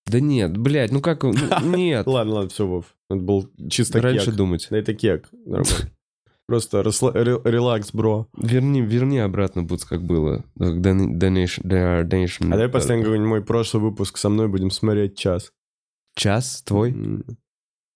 [0.07, 1.23] Да нет, блядь, ну как...
[1.23, 1.31] ну,
[1.63, 2.05] Нет.
[2.07, 2.85] Ладно, ладно, все, Вов.
[3.09, 4.35] Это был чисто Раньше кек.
[4.35, 4.67] думать.
[4.69, 5.29] Да это кек.
[5.31, 5.91] Нормально.
[6.47, 8.27] Просто расла- ре- релакс, бро.
[8.37, 10.43] Верни, верни обратно, Буц, как было.
[10.57, 12.47] Как Don- Donation, donation.
[12.47, 15.53] А давай поставим какой-нибудь мой прошлый выпуск со мной, будем смотреть час.
[16.15, 16.91] Час твой?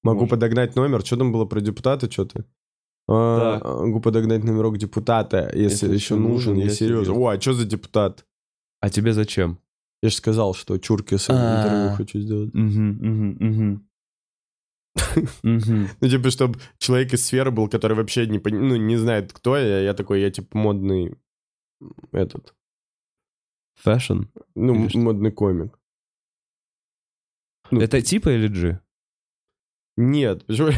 [0.04, 0.30] Могу Может.
[0.30, 1.06] подогнать номер.
[1.06, 2.46] Что там было про депутата, что-то?
[3.08, 3.62] Да.
[3.64, 7.06] Могу подогнать номерок депутата, если, Если еще что нужен, нужен, я я серьезно.
[7.06, 7.24] серьезно.
[7.24, 8.26] О, а что за депутат?
[8.82, 9.60] А тебе зачем?
[10.02, 11.34] Я же сказал, что Чуркис А.
[11.34, 12.52] интервью хочу сделать.
[15.44, 19.58] Ну, типа, чтобы человек из сферы был, который вообще не, пони- ну, не знает, кто
[19.58, 19.82] я.
[19.82, 21.16] Я такой, я, типа, модный
[22.14, 22.54] этот,
[23.84, 24.24] Fashion?
[24.56, 25.00] ну, что?
[25.00, 25.78] модный комик.
[27.72, 28.80] Ну, Это типа Али G?
[29.98, 30.70] Нет, почему?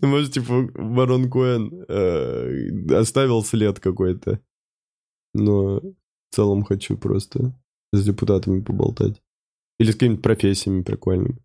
[0.00, 4.40] Ну, может, типа, Барон Коэн э, оставил след какой-то.
[5.34, 7.52] Но в целом хочу просто
[7.92, 9.20] с депутатами поболтать.
[9.78, 11.38] Или с какими-то профессиями прикольными.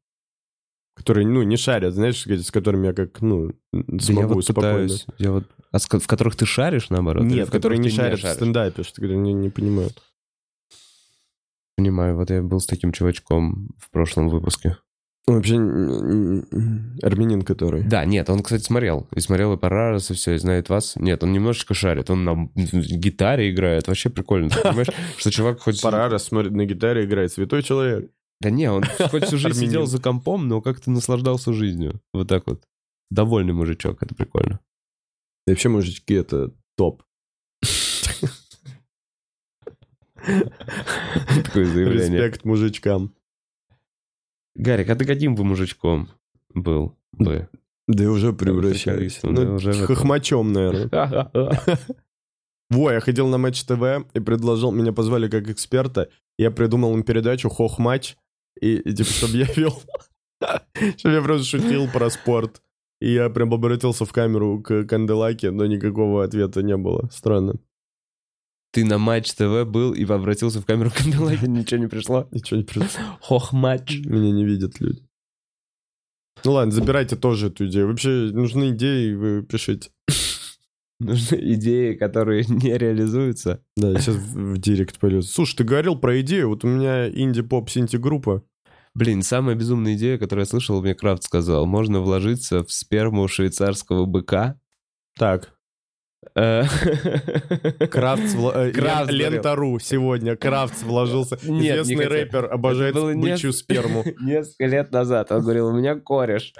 [0.95, 4.87] Которые, ну, не шарят, знаешь, с которыми я как, ну, Да я смогу вот спокойно.
[4.87, 5.05] пытаюсь.
[5.17, 5.45] Я вот...
[5.71, 7.23] А в которых ты шаришь, наоборот?
[7.23, 8.35] Нет, в которые которых не ты шарят в шаришь?
[8.35, 10.01] стендапе, что не, не понимают.
[11.79, 14.75] Понимаю, вот я был с таким чувачком в прошлом выпуске.
[15.29, 15.55] Ну, Вообще,
[17.01, 17.83] армянин который.
[17.83, 19.07] Да, нет, он, кстати, смотрел.
[19.15, 20.97] И смотрел и Парарас, и все, и знает вас.
[20.97, 22.09] Нет, он немножечко шарит.
[22.09, 23.87] Он на гитаре играет.
[23.87, 24.49] Вообще прикольно.
[24.49, 25.81] Ты понимаешь, что чувак хоть...
[25.81, 28.11] Парара смотрит на гитаре, играет святой человек.
[28.41, 32.01] Да не, он хоть всю жизнь сидел за компом, но как-то наслаждался жизнью.
[32.13, 32.61] Вот так вот.
[33.09, 34.59] Довольный мужичок, это прикольно.
[35.47, 37.03] И вообще, мужички, это топ.
[41.43, 42.19] Такое заявление.
[42.19, 43.13] Респект мужичкам.
[44.55, 46.09] Гарик, а ты каким бы мужичком
[46.53, 47.47] был бы?
[47.87, 49.19] Да я уже превращаюсь.
[49.23, 51.31] Ну, уже хохмачом, наверное.
[52.69, 56.09] Во, я ходил на Матч ТВ и предложил, меня позвали как эксперта.
[56.37, 58.15] Я придумал им передачу Хохмач.
[58.61, 59.81] И, и типа, чтобы я вел...
[60.97, 62.61] Чтобы я просто шутил про спорт.
[63.01, 67.09] И я прям обратился в камеру к Канделаке, но никакого ответа не было.
[67.11, 67.55] Странно.
[68.71, 72.27] Ты на Матч ТВ был и обратился в камеру Кандалаки, ничего не пришло?
[72.31, 72.85] Ничего не пришло.
[73.21, 73.99] Хох матч.
[74.05, 75.03] Меня не видят люди.
[76.43, 77.87] Ну ладно, забирайте тоже эту идею.
[77.87, 79.89] Вообще нужны идеи, вы пишите.
[80.99, 83.63] Нужны идеи, которые не реализуются.
[83.75, 85.31] Да, я сейчас в, директ полез.
[85.31, 86.49] Слушай, ты говорил про идею.
[86.49, 88.43] Вот у меня инди-поп-синти-группа.
[88.95, 91.65] Блин, самая безумная идея, которую я слышал, мне Крафт сказал.
[91.65, 94.59] Можно вложиться в сперму швейцарского быка
[95.17, 95.58] Так,
[96.33, 99.31] Крафтс, вла- э, Крафтс говорил.
[99.31, 100.35] Лента.ру сегодня.
[100.35, 101.37] Крафтс вложился.
[101.43, 104.03] Нет, Известный не рэпер обожает бычью сперму.
[104.21, 106.53] Несколько лет назад он говорил, у меня кореш.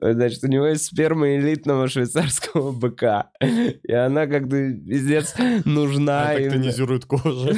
[0.00, 3.30] Значит, у него есть сперма элитного швейцарского быка.
[3.40, 5.34] И она как-то пиздец
[5.64, 6.30] нужна.
[6.30, 7.50] Она так тонизирует кожу.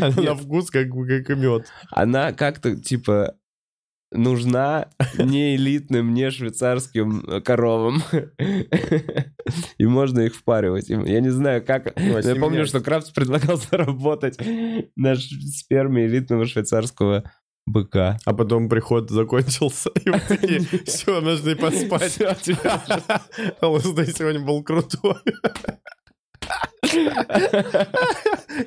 [0.00, 1.66] Она на вкус как как мед.
[1.90, 3.34] Она как-то, типа,
[4.14, 4.88] нужна
[5.18, 8.02] не элитным, не швейцарским коровам.
[9.78, 10.88] И можно их впаривать.
[10.88, 11.92] Я не знаю, как...
[11.96, 14.38] Ну, Я помню, что Крафтс предлагал заработать
[14.96, 17.24] на сперме элитного швейцарского
[17.66, 18.18] быка.
[18.24, 22.18] А потом приход закончился, и вы такие, все, нужно и поспать.
[23.62, 25.16] ЛСД сегодня был крутой.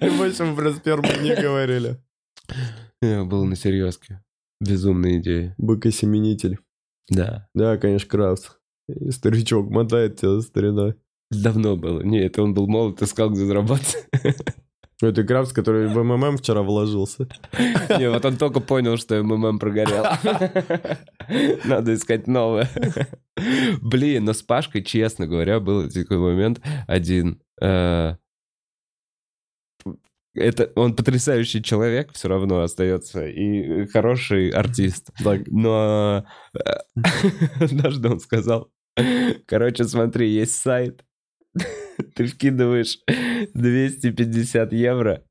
[0.01, 1.97] И больше мы про сперму не говорили.
[3.01, 4.21] Я был на серьезке.
[4.59, 5.55] Безумная идея.
[5.57, 6.59] Бык-осеменитель.
[7.09, 7.47] Да.
[7.53, 8.59] Да, конечно, Крафт.
[8.87, 10.95] И старичок мотает тебя старина.
[11.29, 12.01] Давно было.
[12.01, 14.07] Не, это он был молод, искал, где заработать.
[14.99, 17.27] Это Крафт, который в МММ вчера вложился.
[17.99, 20.03] Не, вот он только понял, что МММ прогорел.
[21.65, 22.67] Надо искать новое.
[23.81, 27.41] Блин, но с Пашкой, честно говоря, был такой момент один.
[27.61, 28.15] э,
[30.37, 35.09] Это он потрясающий человек, все равно остается, и хороший артист.
[35.47, 36.59] Но э,
[37.59, 38.71] однажды он сказал,
[39.45, 41.03] короче, смотри, есть сайт,
[42.15, 42.99] ты вкидываешь
[43.53, 45.23] 250 евро,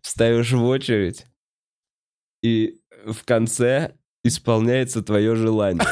[0.00, 1.26] вставишь в очередь,
[2.42, 3.94] и в конце
[4.24, 5.86] исполняется твое желание.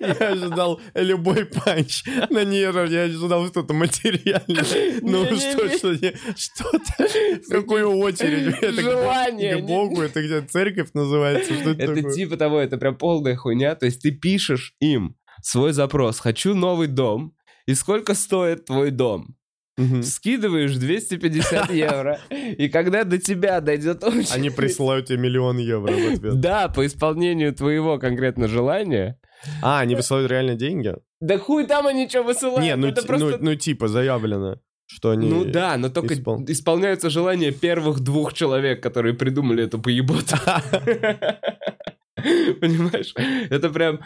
[0.00, 5.00] я ожидал любой панч на нервах, я ожидал что-то материальное.
[5.02, 7.08] Ну что, что, не- что-то,
[7.46, 8.54] в какую очередь?
[8.80, 13.74] Желание, Богу, это где церковь называется, это типа того, это прям полная хуйня.
[13.74, 17.34] То есть ты пишешь им свой запрос «Хочу новый дом»,
[17.66, 19.36] и сколько стоит твой дом?
[19.76, 20.02] Мгм.
[20.04, 24.32] Скидываешь 250 евро, и когда до тебя дойдет очередь...
[24.32, 26.40] Они присылают тебе миллион евро в ответ.
[26.40, 29.18] Да, по исполнению твоего конкретно желания.
[29.62, 30.94] А, они высылают реально деньги?
[31.20, 32.62] Да хуй там они что высылают.
[32.62, 33.38] Не, ну, просто...
[33.38, 35.28] ну, ну, типа заявлено, что они...
[35.28, 40.36] Ну да, но только испол- исполняются желания первых двух человек, которые придумали эту поеботу.
[42.16, 43.12] Понимаешь?
[43.50, 44.00] Это прям...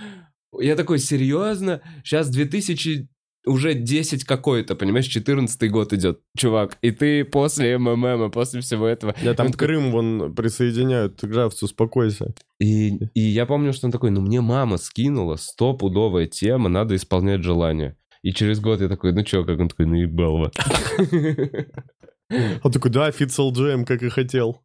[0.59, 1.83] Я такой, серьезно?
[2.05, 3.09] Сейчас 2000
[3.49, 6.79] уже 10 какой-то, понимаешь, 14 год идет, чувак.
[6.83, 9.15] И ты после МММ, после всего этого...
[9.23, 12.35] Я там такой- Крым вон присоединяют, Графс, успокойся.
[12.61, 17.43] И, и я помню, что он такой, ну мне мама скинула, стопудовая тема, надо исполнять
[17.43, 17.97] желание.
[18.23, 20.51] И через год я такой, ну чё, как он такой, ну ебал вы».
[22.63, 24.61] Он такой, да, Фитцел Джем, как и хотел.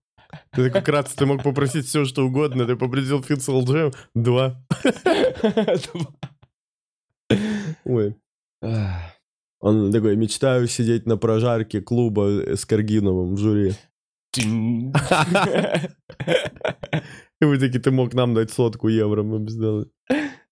[0.52, 4.62] Ты такой, Кратц, ты мог попросить все, что угодно, ты попросил Фитцел Джем, два.
[7.86, 8.16] Ой.
[9.59, 13.74] Он такой, мечтаю сидеть на прожарке клуба с Каргиновым в жюри.
[17.41, 19.89] И вы такие, ты мог нам дать сотку евро, мы бы сделали.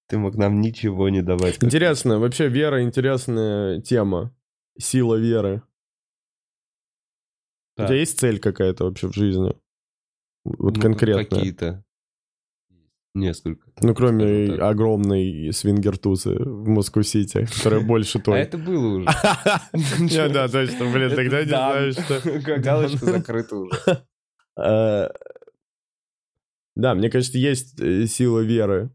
[0.07, 1.63] Ты мог нам ничего не давать.
[1.63, 4.35] Интересно, вообще вера интересная тема.
[4.77, 5.63] Сила веры.
[7.77, 7.87] У Да.
[7.87, 9.55] тебя есть цель какая-то вообще в жизни?
[10.43, 11.23] Вот Ну, конкретно.
[11.23, 11.83] Какие-то.
[13.13, 13.61] Несколько.
[13.81, 18.39] Ну, кроме огромной свингертусы в Москву-Сити, которая больше А той.
[18.39, 19.05] это было уже.
[20.29, 22.21] Да, точно, блин, тогда не знаю, что...
[22.59, 23.71] Галочка закрыта уже.
[24.57, 25.09] Э,
[26.75, 28.91] Да, мне кажется, есть э, сила веры.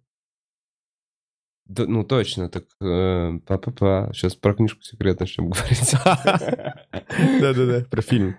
[1.69, 2.65] Ну, точно, так...
[2.81, 4.13] э, Па-па-па.
[4.15, 5.95] Сейчас про книжку секрет начнем говорить.
[7.41, 8.37] Да-да-да, про фильм.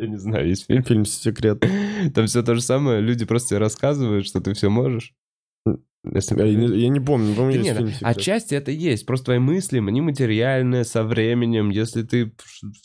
[0.00, 0.82] Я не знаю, есть фильм.
[0.84, 1.62] Фильм «Секрет».
[2.14, 5.12] Там все то же самое, люди просто тебе рассказывают, что ты все можешь.
[6.14, 8.16] Если- Я не, я не помню, Да есть нет, фильм «Секрет».
[8.16, 9.04] отчасти это есть.
[9.04, 11.68] Просто твои мысли, они материальные, со временем.
[11.68, 12.32] Если ты,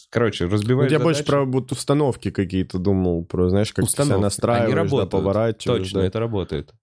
[0.09, 3.91] короче, Ну, разбиваешь я больше задачи- про вот установки какие-то думал, про, знаешь, как ты
[3.91, 4.13] себя Установки.
[4.15, 6.07] Они настраиваешь, да, поворачиваешь, Точно, да.
[6.07, 6.73] это работает.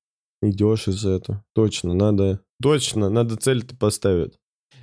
[0.43, 1.45] идешь из этого.
[1.55, 2.41] Точно, надо...
[2.63, 4.39] Точно, надо цель-то поставить.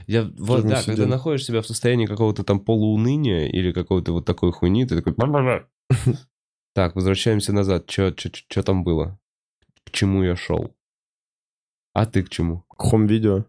[0.10, 4.52] Я, вот, да, когда находишь себя в состоянии какого-то там полууныния или какой-то вот такой
[4.52, 5.14] хуйни, ты такой...
[6.74, 7.90] Так, возвращаемся назад.
[7.92, 9.20] Что там было?
[9.84, 10.74] К чему я шел?
[11.94, 12.64] А ты к чему?
[12.70, 13.46] Хом-видео.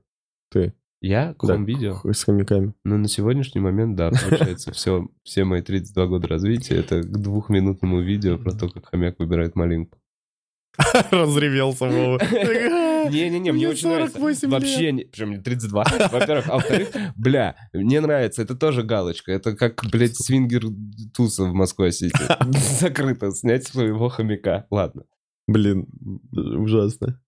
[0.50, 0.74] Ты.
[1.00, 1.94] Я к Да, видео?
[1.94, 2.74] х- С хомяками.
[2.84, 8.00] Ну, на сегодняшний момент, да, получается, все, все мои 32 года развития, это к двухминутному
[8.02, 9.98] видео про то, как хомяк выбирает малинку.
[11.10, 12.18] Разревелся Вова.
[13.08, 14.18] Не-не-не, мне Мне очень нравится.
[14.18, 16.48] 48 Вообще, причем мне 32, во-первых.
[16.48, 19.32] А во-вторых, бля, мне нравится, это тоже галочка.
[19.32, 20.64] Это как, блядь, свингер
[21.14, 22.18] туса в Москве-Сити.
[22.80, 24.66] Закрыто, снять своего хомяка.
[24.70, 25.04] Ладно.
[25.46, 25.86] Блин,
[26.32, 27.20] ужасно.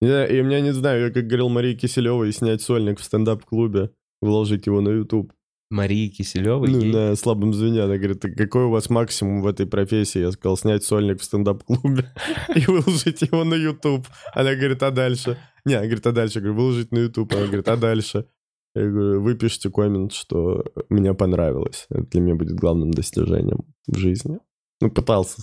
[0.00, 3.90] Я, и меня не знаю, я как говорил Марии Киселевой, снять сольник в стендап-клубе,
[4.20, 5.32] вложить его на YouTube.
[5.72, 6.68] Марии Киселевой?
[6.70, 7.82] Ну, ей- на слабом звене.
[7.82, 10.20] Она говорит, «Так какой у вас максимум в этой профессии?
[10.20, 12.12] Я сказал, снять сольник в стендап-клубе
[12.54, 14.06] и выложить его на YouTube.
[14.34, 15.38] Она говорит, а дальше?
[15.64, 16.38] Не, она говорит, а дальше?
[16.38, 17.32] Я говорю, выложить на YouTube.
[17.32, 18.26] Она говорит, а дальше?
[18.74, 21.86] Я говорю, вы пишите коммент, что мне понравилось.
[21.90, 24.38] Это для меня будет главным достижением в жизни.
[24.80, 25.42] Ну, пытался.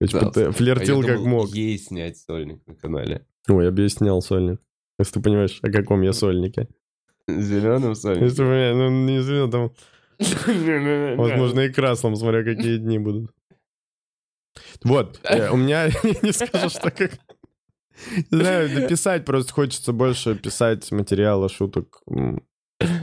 [0.00, 0.50] Пытался.
[0.50, 0.52] пыта-
[1.00, 1.54] А как думал, мог.
[1.54, 3.26] Ей снять сольник на канале.
[3.48, 4.60] Ой, я бы ей снял сольник.
[4.98, 6.68] Если ты понимаешь, о каком я сольнике.
[7.40, 8.28] Зеленым сольником.
[8.28, 9.72] Если бы, ну, не знаю, там,
[11.16, 13.30] возможно, и красным, смотря какие дни будут.
[14.84, 15.88] Вот, э, у меня,
[16.22, 17.12] не скажу, что как...
[18.30, 22.02] Не знаю, написать просто хочется больше писать материала, шуток,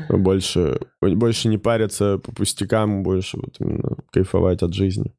[0.10, 5.16] больше, больше не париться по пустякам, больше вот именно кайфовать от жизни.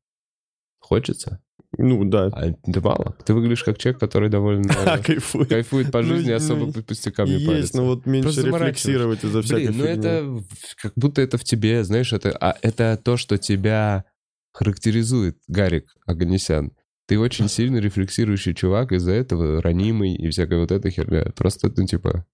[0.80, 1.40] Хочется?
[1.78, 2.26] Ну, да.
[2.32, 3.16] А ты мало.
[3.24, 4.72] Ты выглядишь как человек, который довольно
[5.04, 5.46] Кайфую.
[5.46, 7.76] кайфует по Ну, жизни, особо по пустякам не Есть, парится.
[7.76, 10.42] но вот меньше рефлексировать из-за всякой Блин, ну это
[10.82, 14.04] как будто это в тебе, знаешь, это, а, это то, что тебя
[14.52, 16.72] характеризует, Гарик Аганесян.
[17.06, 21.26] Ты очень сильно рефлексирующий чувак, из-за этого ранимый и всякая вот эта херня.
[21.36, 22.26] Просто, ну, типа,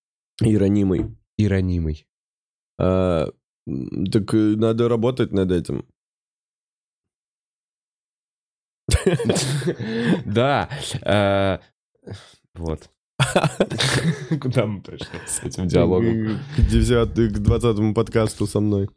[0.42, 1.14] И ранимый.
[1.36, 2.06] и ранимый.
[2.78, 3.28] А,
[4.12, 5.84] так э, надо работать над этим.
[10.24, 10.68] Да.
[11.02, 11.58] э,
[12.54, 12.90] Вот.
[14.40, 16.38] Куда мы пришли с этим диалогом?
[16.56, 18.88] К 10 к 20 подкасту со мной.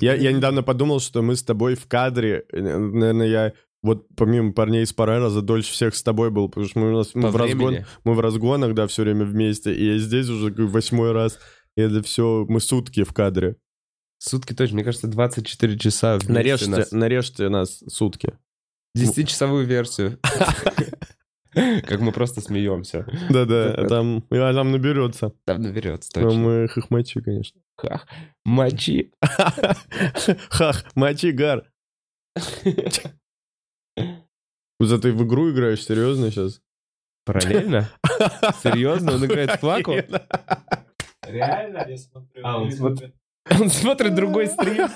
[0.00, 4.52] Я, я недавно подумал, что мы с тобой в кадре, э, наверное, я вот помимо
[4.52, 7.30] парней из Парероза дольше всех с тобой был, потому что мы, у нас, мы, по
[7.30, 11.10] в, разгон, мы в разгонах, да, все время вместе, и я здесь уже как восьмой
[11.10, 11.38] раз,
[11.76, 13.56] и это все, мы сутки в кадре.
[14.18, 16.92] Сутки точно, мне кажется, 24 часа вместе Нарежьте, нас.
[16.92, 18.34] нарежьте нас сутки.
[18.96, 20.18] 10-часовую версию.
[21.54, 23.04] Как мы просто смеемся.
[23.28, 23.88] Да-да, Да-да.
[23.88, 25.32] там, а там наберется.
[25.44, 26.40] Там наберется, Но точно.
[26.40, 27.60] мы хохмачи, конечно.
[27.76, 28.06] Хах.
[28.44, 29.12] Мочи.
[30.48, 31.70] Хах, мочи, гар.
[34.80, 36.60] За ты в игру играешь, серьезно сейчас?
[37.24, 37.88] Параллельно?
[38.62, 39.12] Серьезно?
[39.12, 39.92] Он играет в плаку?
[41.26, 41.86] Реально?
[41.88, 42.40] Я смотрю.
[42.44, 43.14] А, он смотрит.
[43.60, 44.88] Он смотрит другой стрим.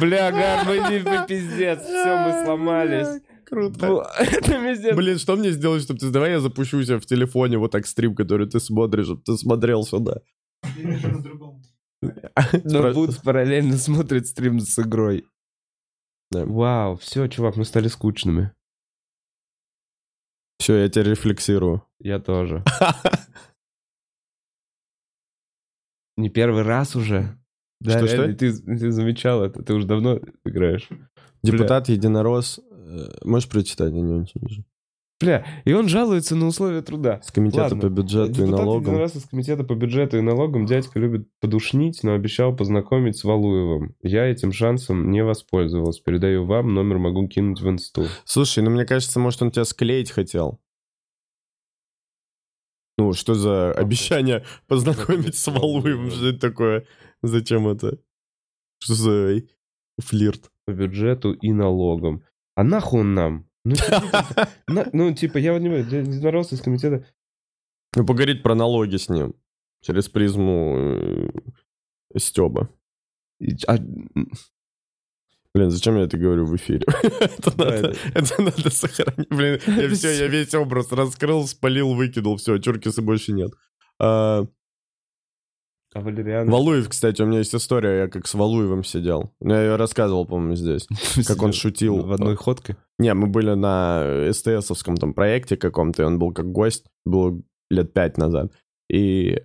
[0.00, 1.82] Бля, Гар, мы не мы пиздец.
[1.82, 3.22] Все, мы сломались.
[3.44, 4.06] Круто.
[4.94, 6.10] Блин, что мне сделать, чтобы ты...
[6.10, 9.36] Давай я запущу у себя в телефоне вот так стрим, который ты смотришь, чтобы ты
[9.36, 10.20] смотрел сюда.
[12.64, 15.26] Но Бутс параллельно смотрит стрим с игрой.
[16.30, 18.52] Вау, все, чувак, мы стали скучными.
[20.58, 21.86] Все, я тебя рефлексирую.
[21.98, 22.64] Я тоже.
[26.16, 27.38] Не первый раз уже.
[27.84, 28.16] Да, Что-что?
[28.16, 30.88] реально, ты, ты замечал это, ты уже давно играешь.
[31.42, 32.60] Депутат Единорос...
[32.70, 33.92] э, Можешь прочитать?
[33.92, 34.64] Я не очень вижу.
[35.20, 37.20] Бля, и он жалуется на условия труда.
[37.22, 37.80] С комитета Ладно.
[37.80, 38.90] по бюджету и Депутат налогам.
[38.90, 43.22] один раз из комитета по бюджету и налогам дядька любит подушнить, но обещал познакомить с
[43.24, 43.94] Валуевым.
[44.02, 46.02] Я этим шансом не воспользовался.
[46.04, 48.06] Передаю вам, номер могу кинуть в инсту.
[48.24, 50.58] Слушай, ну мне кажется, может, он тебя склеить хотел.
[52.98, 56.10] Ну, что за обещание познакомить с Валуевым?
[56.10, 56.86] Что это такое?
[57.22, 57.98] Зачем это?
[58.80, 59.42] Что за
[60.00, 60.50] флирт?
[60.64, 62.22] По бюджету и налогам.
[62.54, 63.48] А нахуй он нам?
[63.64, 64.48] Ну, типа,
[64.92, 67.06] ну, типа, я вот не понимаю, из комитета...
[67.94, 69.34] Ну, поговорить про налоги с ним.
[69.82, 71.30] Через призму э,
[72.16, 72.70] Стеба.
[73.66, 73.76] А,
[75.54, 76.86] Блин, зачем я это говорю в эфире?
[77.02, 79.28] Это Да, надо это надо сохранить.
[79.28, 83.52] Блин, я все, я весь образ раскрыл, спалил, выкинул, все, Чуркиса больше нет.
[83.98, 84.46] А,
[85.94, 86.48] а Валериан...
[86.48, 89.34] Валуев, кстати, у меня есть история, я как с Валуевым сидел.
[89.40, 90.86] Ну, Я ее рассказывал, по-моему, здесь.
[91.26, 92.02] Как он шутил.
[92.02, 92.76] В одной ходке?
[92.98, 97.38] Не, мы были на СТСовском там проекте каком-то, и он был как гость, было
[97.68, 98.52] лет пять назад.
[98.88, 99.38] И,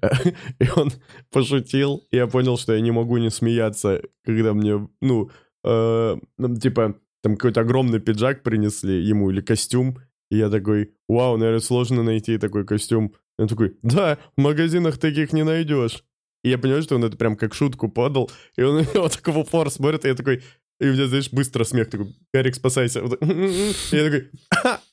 [0.60, 0.92] и он
[1.32, 5.30] пошутил, и я понял, что я не могу не смеяться, когда мне, ну,
[5.64, 10.00] э, ну, типа, там какой-то огромный пиджак принесли ему или костюм,
[10.30, 13.14] и я такой, вау, наверное, сложно найти такой костюм.
[13.38, 16.04] И он такой, да, в магазинах таких не найдешь.
[16.44, 19.38] И я понимаю, что он это прям как шутку подал, и он вот так в
[19.38, 20.44] упор смотрит, и я такой,
[20.80, 23.02] и у меня, знаешь, быстро смех такой, Гарик, спасайся.
[23.02, 23.30] Вот так.
[23.30, 24.30] И я такой,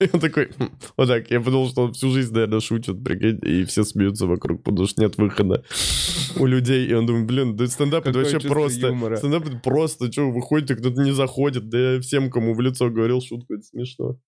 [0.01, 0.71] и он такой, «Хм».
[0.97, 1.31] вот так.
[1.31, 5.03] Я подумал, что он всю жизнь, наверное, шутит, прикинь, и все смеются вокруг, потому что
[5.03, 5.63] нет выхода
[6.37, 6.87] у людей.
[6.87, 8.87] И он думает, блин, да стендап это вообще просто.
[8.87, 9.17] юмора.
[9.17, 11.69] Стендап это просто, что, вы выходите, кто-то не заходит.
[11.69, 14.19] Да я всем, кому в лицо говорил шутку, это смешно.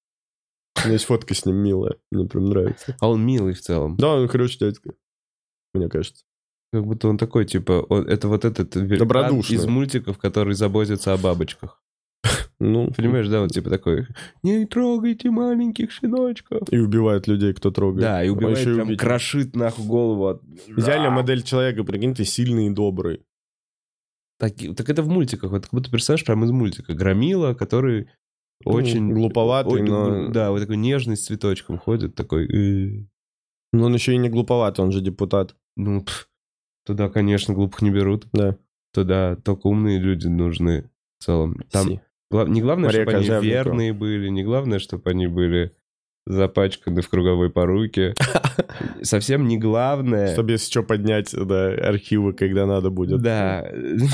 [0.77, 2.95] У меня есть фотка с ним милая, мне прям нравится.
[3.01, 3.97] А он милый в целом.
[3.97, 4.93] Да, он хороший дядька,
[5.73, 6.26] мне кажется.
[6.77, 8.69] Как будто он такой, типа, он- это вот этот
[8.99, 9.57] Добродушный.
[9.57, 11.83] из мультиков, который заботится о бабочках.
[12.61, 14.07] Ну, Понимаешь, да, вот типа такой,
[14.43, 16.71] не трогайте маленьких щеночков.
[16.71, 18.03] и убивает людей, кто трогает.
[18.03, 18.99] Да, и А убивает, еще и прям убить.
[19.01, 20.27] крошит нахуй голову.
[20.29, 23.23] от- Идеальная модель человека, прикинь, ты сильный и добрый.
[24.39, 26.93] Так, так это в мультиках, вот как будто персонаж прям из мультика.
[26.93, 28.09] Громила, который
[28.67, 29.13] Ну, очень...
[29.13, 32.45] глуповатый, Ой, но- Да, вот такой нежный с цветочком ходит, такой...
[32.47, 33.07] «Э».
[33.73, 35.57] Но он еще и не глуповатый, он же депутат.
[35.77, 36.29] Ну, пф,
[36.87, 38.27] туда, конечно, глупых не берут.
[38.33, 38.57] Да.
[38.95, 41.57] Туда только умные люди нужны в целом.
[41.71, 42.01] Там Си.
[42.31, 43.53] гла- не главное, Мария чтобы они Кожевникова.
[43.53, 45.73] верные были, не главное, чтобы они были
[46.27, 48.15] запачканы в круговой поруке.
[49.03, 50.33] Совсем не главное...
[50.33, 53.21] Чтобы если что поднять, да, архивы, когда надо будет.
[53.21, 53.65] Да,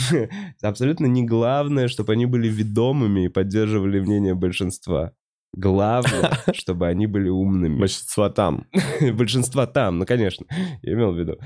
[0.62, 5.12] абсолютно не главное, чтобы они были ведомыми и поддерживали мнение большинства.
[5.54, 7.78] Главное, чтобы они были умными.
[7.78, 8.66] Большинство там.
[9.00, 10.46] Большинства там, ну, конечно,
[10.82, 11.38] я имел в виду.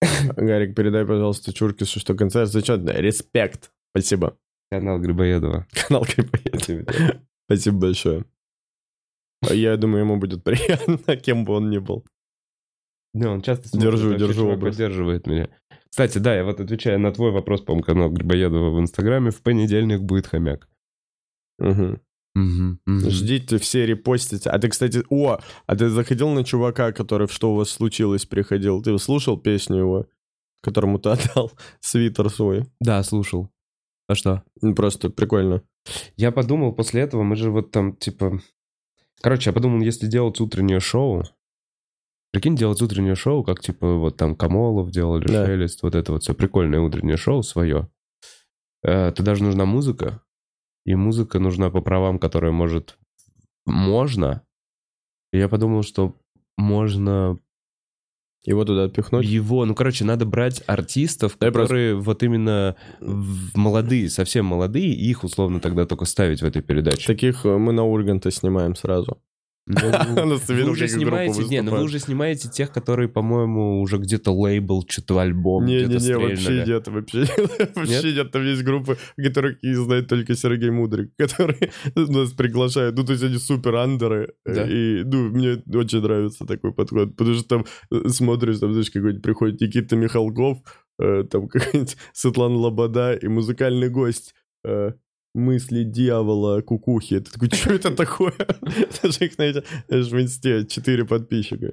[0.36, 3.00] Гарик, передай, пожалуйста, Чуркису, что концерт зачетный.
[3.00, 3.72] Респект.
[3.92, 4.36] Спасибо.
[4.70, 5.66] Канал Грибоедова.
[5.88, 6.88] Канал Крипоед.
[7.46, 8.24] Спасибо большое.
[9.48, 12.04] А Я думаю, ему будет приятно, кем бы он ни был.
[13.12, 14.74] Да, он часто Держу, смотрит, держу образ.
[14.74, 15.48] поддерживает меня.
[15.90, 19.30] Кстати, да, я вот отвечаю на твой вопрос, по-моему, канал Грибоедова в Инстаграме.
[19.32, 20.68] В понедельник будет хомяк.
[21.58, 22.00] Мгм.
[22.34, 23.10] Мгм, мгм.
[23.10, 24.50] Ждите, все репостите.
[24.50, 28.24] А ты, кстати, о, а ты заходил на чувака, который в «Что у вас случилось»
[28.24, 28.82] приходил?
[28.82, 30.06] Ты слушал песню его,
[30.62, 32.66] которому ты отдал свитер свой?
[32.80, 33.50] Да, слушал.
[34.08, 34.42] А что?
[34.62, 35.62] Ну, Просто прикольно.
[36.16, 38.40] Я подумал после этого, мы же вот там, типа...
[39.22, 41.24] Короче, я подумал, если делать утреннее шоу,
[42.32, 45.46] прикинь, делать утреннее шоу, как, типа, вот там Камолов делали, Да.
[45.46, 47.88] Шелест, вот это вот все прикольное утреннее шоу свое.
[48.82, 50.22] Э, Туда же нужна музыка,
[50.84, 52.98] и музыка нужна по правам, которая может...
[53.66, 54.42] Можно.
[55.32, 56.16] И я подумал, что
[56.56, 57.38] можно
[58.44, 59.26] Его туда отпихнуть?
[59.26, 59.64] его...
[59.64, 65.60] Ну, короче, надо брать артистов, просто- которые вот именно молодые, совсем молодые, и их условно
[65.60, 67.06] тогда только ставить в этой передаче.
[67.06, 69.22] Таких э, мы на Урганта снимаем сразу.
[70.48, 75.18] Вы уже снимаете, не, ну вы уже снимаете тех, которые, по-моему, уже где-то лейбл, что-то
[75.20, 76.68] альбом, где-то Не-не-не, вообще стрельнули.
[76.68, 77.76] нет, вообще нет.
[77.76, 82.96] Вообще нет, там есть группы, которых знает только Сергей Мудрик, которые нас приглашают.
[82.96, 84.34] Ну, то есть они супер андеры.
[84.44, 84.66] Да.
[84.68, 89.22] И, ну, мне очень нравится такой подход, потому что там э, смотришь, там, знаешь, какой-нибудь
[89.22, 90.58] приходит Никита Михалков,
[91.00, 94.92] э, там какая-нибудь Светлана Лобода и музыкальный гость э,
[95.34, 97.20] мысли дьявола, кукухи.
[97.20, 98.34] Ты такой, что это такое?
[99.02, 101.72] Даже их, знаете, в инсте 4 подписчика.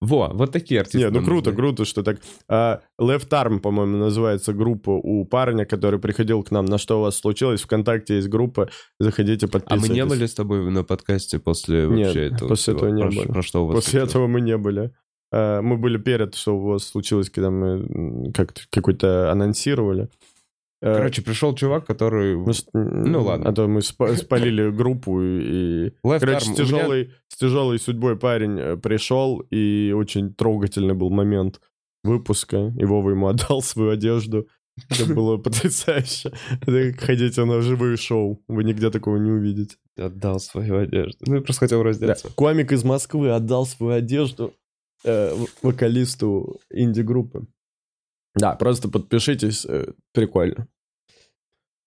[0.00, 0.98] Во, вот такие артисты.
[0.98, 2.20] Не, ну круто, круто, что так.
[2.48, 6.66] А, Left Arm, по-моему, называется группа у парня, который приходил к нам.
[6.66, 7.62] На что у вас случилось?
[7.62, 8.68] Вконтакте есть группа.
[9.00, 9.88] Заходите, А подписывайтесь.
[9.88, 12.76] мы не были с тобой на подкасте после Нет, вообще этого после всего?
[12.86, 13.22] этого не Про были.
[13.26, 14.10] ш- Про что у вас После случилось?
[14.10, 14.92] этого мы не были.
[15.32, 20.10] А, мы были перед, что у вас случилось, когда мы как-то какой-то анонсировали.
[20.80, 22.36] А, Короче, пришел чувак, который...
[22.36, 23.48] мы ну ладно.
[23.48, 25.88] А то мы спа- спалили группу и...
[26.04, 30.94] Left Короче, с у меня- тяжелой, с тяжелой судьбой парень э, пришел, и очень трогательный
[30.94, 31.60] был момент
[32.04, 32.72] выпуска.
[32.78, 34.46] И Вова ему отдал свою одежду.
[34.88, 36.32] Это было потрясающе.
[36.98, 38.40] Ходить на живые шоу.
[38.46, 39.76] Вы нигде такого не увидите.
[39.96, 41.18] Отдал свою одежду.
[41.26, 41.84] Ну, я просто хотел Да.
[41.86, 42.30] раздеться.
[42.36, 44.54] Комик из Москвы отдал свою одежду
[45.04, 47.46] э, вокалисту инди-группы.
[48.34, 50.68] Да, просто подпишитесь, э, прикольно.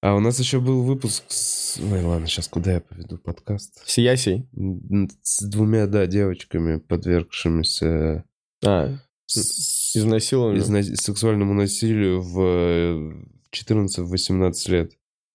[0.04, 1.80] А у нас еще был выпуск с...
[1.80, 3.84] Ой, ладно, сейчас куда я поведу подкаст?
[3.88, 4.48] Сиясий.
[4.58, 8.24] М, С двумя, да, девочками, подвергшимися
[8.66, 10.62] А, с- изнасилование.
[10.64, 14.92] изна- сексуальному насилию в э, 14-18 лет.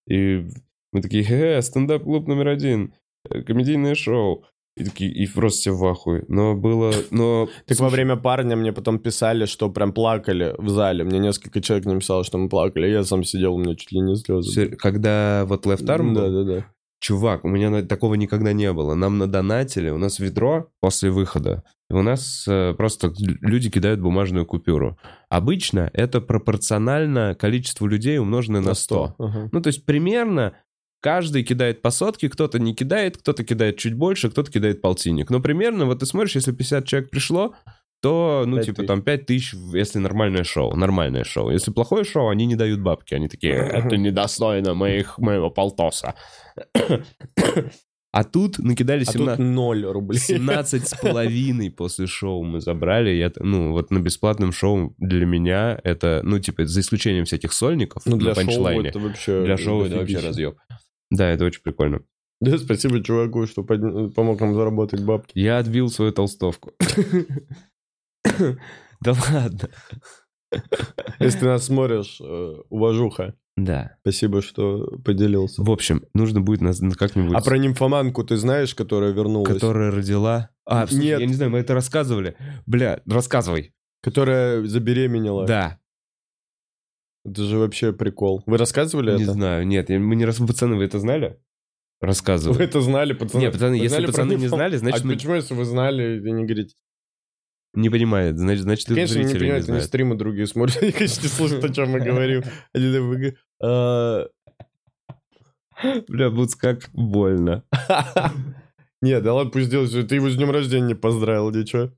[0.09, 0.45] И
[0.91, 2.93] мы такие, хе стендап-клуб номер один,
[3.29, 4.43] э, комедийное шоу.
[4.77, 6.23] И такие, и просто все в ахуе.
[6.27, 7.47] Но было, но...
[7.65, 11.03] Так во время парня мне потом писали, что прям плакали в зале.
[11.03, 12.87] Мне несколько человек написало, что мы плакали.
[12.87, 14.67] Я сам сидел, у меня чуть ли не слезы.
[14.75, 16.65] Когда вот Left Arm Да, да, да.
[16.99, 18.93] чувак, у меня такого никогда не было.
[18.95, 21.63] Нам надонатили, у нас ведро после выхода.
[21.89, 24.97] У нас э, просто лю- люди кидают бумажную купюру.
[25.29, 29.15] Обычно это пропорционально количеству людей, умноженное на 100.
[29.17, 29.49] Ага.
[29.51, 30.53] Ну, то есть примерно
[31.01, 35.29] каждый кидает по сотке, кто-то не кидает, кто-то кидает чуть больше, кто-то кидает полтинник.
[35.29, 37.53] Но примерно, вот ты смотришь, если 50 человек пришло,
[38.01, 38.87] то, ну, Пять типа, тысяч.
[38.87, 41.49] там 5 тысяч, если нормальное шоу, нормальное шоу.
[41.49, 43.15] Если плохое шоу, они не дают бабки.
[43.15, 46.13] Они такие, это недостойно моих, моего полтоса.
[48.13, 49.37] А тут накидали А 17...
[49.37, 50.19] тут ноль рублей.
[50.19, 53.11] 17 с половиной после шоу мы забрали.
[53.11, 58.03] Я, ну, вот на бесплатном шоу для меня это, ну, типа, за исключением всяких сольников
[58.05, 58.89] Ну, на для шоу панчлайне.
[58.89, 59.43] это вообще...
[59.43, 60.55] Для шоу это вообще разъеб.
[61.09, 62.01] Да, это очень прикольно.
[62.39, 65.31] Да, спасибо чуваку, что подня- помог нам заработать бабки.
[65.37, 66.73] Я отбил свою толстовку.
[68.99, 69.69] Да ладно.
[71.19, 73.35] Если ты нас смотришь, э, уважуха.
[73.55, 73.97] Да.
[74.01, 75.63] Спасибо, что поделился.
[75.63, 77.35] В общем, нужно будет нас как-нибудь...
[77.35, 79.51] А про нимфоманку ты знаешь, которая вернулась?
[79.51, 80.49] Которая родила...
[80.65, 81.19] А, Нет.
[81.19, 82.35] я не знаю, мы это рассказывали.
[82.65, 83.73] Бля, рассказывай.
[84.01, 85.45] Которая забеременела.
[85.45, 85.79] Да.
[87.27, 88.41] Это же вообще прикол.
[88.45, 89.33] Вы рассказывали Не это?
[89.33, 90.37] знаю, нет, я- мы не раз...
[90.47, 91.39] Пацаны, вы это знали?
[91.99, 92.57] Рассказывали.
[92.57, 93.41] Вы это знали, пацаны?
[93.41, 96.31] Не, пацаны, Вы если пацаны не знали, значит, А мы- почему, если вы знали, вы
[96.31, 96.75] не говорите?
[97.73, 100.77] Не понимает, значит, значит, и Конечно, не зрители не они стримы другие смотрят.
[100.81, 102.43] Они, конечно, не слушают, о чем мы говорим.
[103.61, 104.27] «А,
[106.07, 107.63] Бля, Буц, как больно.
[109.01, 110.07] Не, да ладно, пусть делает.
[110.07, 111.91] Ты его с днем рождения не поздравил, ничего.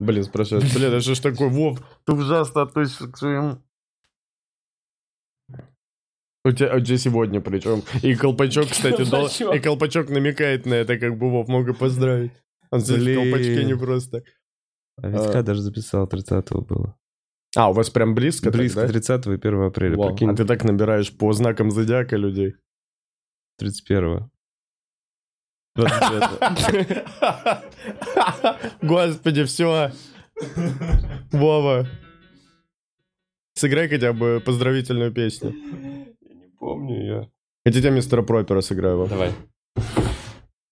[0.00, 0.64] Блин, спрашивают.
[0.74, 1.48] Блин, это что ж такое?
[1.48, 3.62] Вов, ты ужасно относишься к своим...
[6.48, 7.82] У тебя, у тебя сегодня причем.
[8.02, 9.54] И Колпачок, кстати, дол- Колпачок.
[9.54, 12.32] и Колпачок намекает на это, как бы Вов мог и поздравить.
[12.70, 14.22] Он сидит в колпачке не просто.
[15.02, 16.96] А Витька даже записал 30-го было.
[17.56, 18.88] А, у вас прям близко, так, Близко да?
[18.88, 20.10] 30 и 1 апреля, Вау.
[20.10, 20.30] прикинь.
[20.30, 22.54] А ты так набираешь по знакам зодиака людей.
[23.58, 24.30] 31
[28.82, 29.92] Господи, все.
[31.32, 31.88] Вова.
[33.54, 35.54] Сыграй хотя бы поздравительную песню.
[36.68, 37.30] Я помню ее.
[37.64, 39.08] Хотите, я мистера Пропера сыграю вам?
[39.08, 39.32] Давай.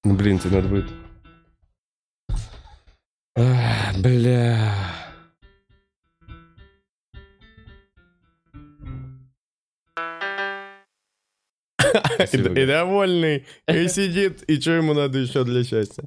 [0.04, 0.90] Ну, блин, тебе надо будет...
[3.34, 4.74] Ах, Бля...
[12.32, 16.04] И, и довольный, и сидит, и что ему надо еще для счастья?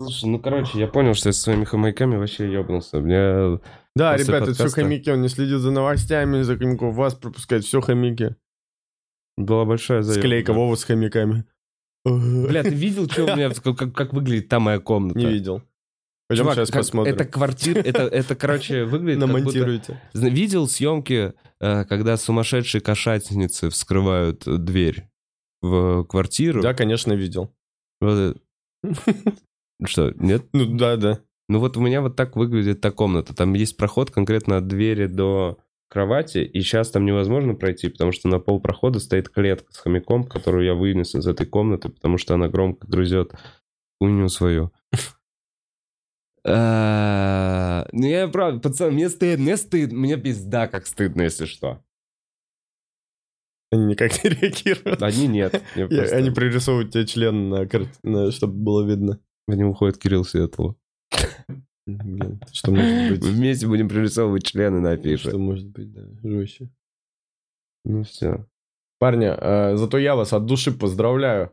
[0.00, 2.98] Слушай, ну, короче, я понял, что я со своими хомяками вообще ебнулся.
[2.98, 3.58] Меня...
[3.94, 4.82] Да, ребята, это все подкаста.
[4.82, 8.36] хомяки, он не следит за новостями, за хомяков, вас пропускает, все хомяки.
[9.44, 10.26] Была большая заявка.
[10.26, 11.44] Склейка Вова с хомяками.
[12.04, 15.18] Бля, ты видел, что у меня, как, как- выглядит та моя комната?
[15.18, 15.62] Не видел.
[16.28, 17.14] Пойдем Чувак, сейчас как- посмотрим.
[17.14, 19.38] Это квартира, это, это, короче, выглядит как будто...
[19.42, 20.00] Намонтируйте.
[20.12, 25.08] Зна- Видел съемки, э, когда сумасшедшие кошатницы вскрывают э, дверь
[25.60, 26.62] в квартиру?
[26.62, 27.52] Да, конечно, видел.
[28.00, 28.36] Вот
[28.84, 28.94] это-
[29.84, 30.46] Что, нет?
[30.52, 31.20] Ну да, да.
[31.48, 33.34] Ну вот у меня вот так выглядит та комната.
[33.34, 35.58] Там есть проход конкретно от двери до
[35.90, 40.24] кровати, и сейчас там невозможно пройти, потому что на пол прохода стоит клетка с хомяком,
[40.24, 43.32] которую я вынес из этой комнаты, потому что она громко грызет
[44.00, 44.72] хуйню свою.
[46.46, 51.84] А, Ну я правда, пацан, мне стыдно, мне стыдно, мне пизда как стыдно, если что.
[53.72, 55.02] Они никак не реагируют.
[55.02, 55.62] Они нет.
[55.76, 59.20] Они пририсовывают тебе член на чтобы было видно.
[59.46, 60.76] В него уходит Кирилл Светлов.
[62.52, 63.24] Что может быть?
[63.24, 65.28] Вместе будем пририсовывать члены на афише.
[65.28, 66.68] Что может быть, да, жестче.
[67.84, 68.46] Ну все.
[68.98, 71.50] Парни, э, зато я вас от души поздравляю.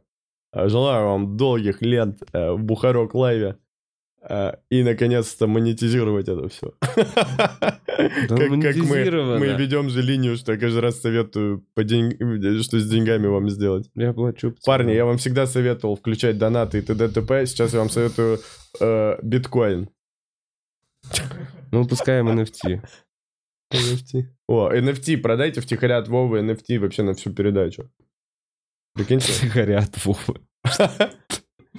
[0.53, 3.55] Э, Желаю вам долгих лет э, в Бухарок лайве.
[4.29, 6.73] э, И, наконец-то, монетизировать это все.
[6.81, 8.75] Как как
[9.39, 13.49] мы ведем же линию, что я каждый раз советую, по день- что с деньгами вам
[13.49, 13.89] сделать.
[13.95, 14.53] Я плачу.
[14.65, 17.07] Парни, я вам всегда советовал включать донаты и т.д.
[17.07, 17.45] т.п.
[17.45, 18.39] Сейчас я вам советую
[18.81, 19.89] э, биткоин.
[21.71, 22.81] Ну, выпускаем NFT.
[23.73, 24.25] NFT.
[24.47, 27.91] О, NFT, продайте втихаря от Вовы NFT вообще на всю передачу.
[28.93, 29.47] Прикиньте.
[29.53, 30.41] Горят, Вова.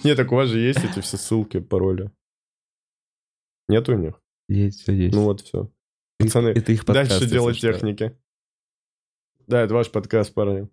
[0.05, 2.13] Нет, так у вас же есть эти все ссылки, пароли.
[3.69, 4.21] Нет у них?
[4.49, 5.15] Есть, все есть.
[5.15, 5.71] Ну вот все.
[6.19, 7.73] Пацаны, это их подкаст, дальше дело что.
[7.73, 8.17] техники.
[9.47, 10.69] Да, это ваш подкаст, парни.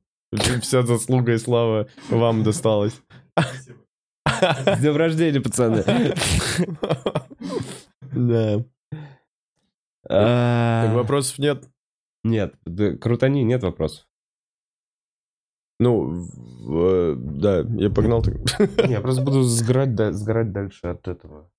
[0.61, 3.01] Вся заслуга и слава вам досталась.
[4.25, 5.83] С днем рождения, пацаны.
[8.15, 8.65] Да.
[10.07, 11.67] А, Так вопросов нет?
[12.23, 12.55] Нет,
[13.01, 14.07] крутани, нет вопросов.
[15.79, 16.25] Ну,
[16.71, 18.23] э, да, я погнал.
[18.87, 21.51] я просто буду сгорать, сгорать дальше от этого.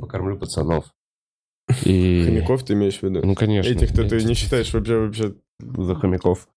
[0.00, 0.92] Покормлю пацанов.
[1.84, 2.24] И...
[2.24, 3.24] Хомяков ты имеешь в виду?
[3.24, 3.70] Ну, конечно.
[3.70, 6.48] Этих-то ты Эти- не считаешь вообще вообще За хомяков.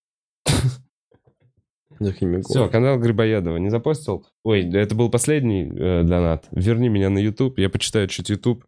[2.50, 4.26] Все, канал Грибоедова не запостил?
[4.44, 6.48] Ой, это был последний э, донат.
[6.52, 8.66] Верни меня на YouTube, я почитаю чуть YouTube.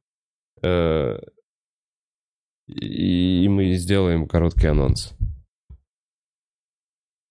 [0.63, 1.17] Э,
[2.67, 5.13] и, и мы сделаем короткий анонс.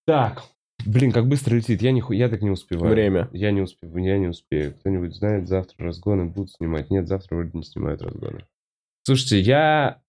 [0.05, 0.43] Так.
[0.85, 1.81] Блин, как быстро летит.
[1.81, 2.93] Я, не, ху- я так не успеваю.
[2.93, 3.29] Время.
[3.33, 4.75] Я не успею, я не успею.
[4.75, 6.91] Кто-нибудь знает, завтра разгоны будут снимать?
[6.91, 8.45] Нет, завтра вроде не снимают разгоны.
[9.03, 10.01] Слушайте, я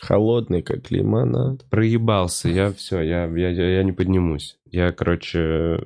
[0.00, 1.64] Холодный, как лимонад.
[1.70, 2.48] проебался.
[2.48, 4.58] Я все, я, я, я, я не поднимусь.
[4.70, 5.78] Я, короче, э,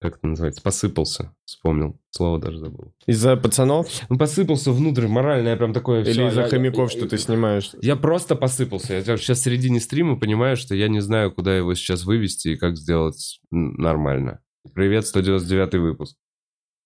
[0.00, 1.34] как это называется, посыпался.
[1.46, 1.98] Вспомнил.
[2.10, 2.92] Слово даже забыл.
[3.06, 3.88] Из-за пацанов?
[4.10, 6.02] Ну, посыпался внутрь, морально, я прям такое...
[6.02, 7.70] Или из-за я- хомяков, я- что ты снимаешь?
[7.80, 8.94] Я просто посыпался.
[8.94, 12.56] Я сейчас в середине стрима понимаю, что я не знаю, куда его сейчас вывести и
[12.56, 14.40] как сделать нормально.
[14.74, 16.16] Привет, 199 выпуск.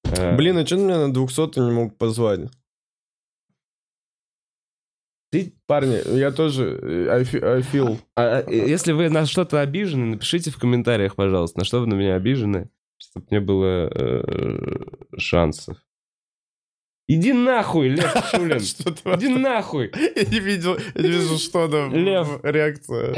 [0.05, 2.41] Э, Блин, а что ты меня на 200 не мог позвать?
[5.31, 6.79] Ты, Парни, я тоже...
[6.83, 7.99] э, I fe- I feel...
[8.17, 11.95] а, а, если вы на что-то обижены, напишите в комментариях, пожалуйста, на что вы на
[11.95, 12.69] меня обижены,
[12.99, 15.77] чтобы не было э, шансов.
[17.07, 18.59] Иди нахуй, Лев Шулин.
[18.59, 19.91] Иди нахуй.
[19.95, 21.93] Я не видел, я не вижу, что там.
[21.95, 22.41] Лев.
[22.45, 23.17] Реакция.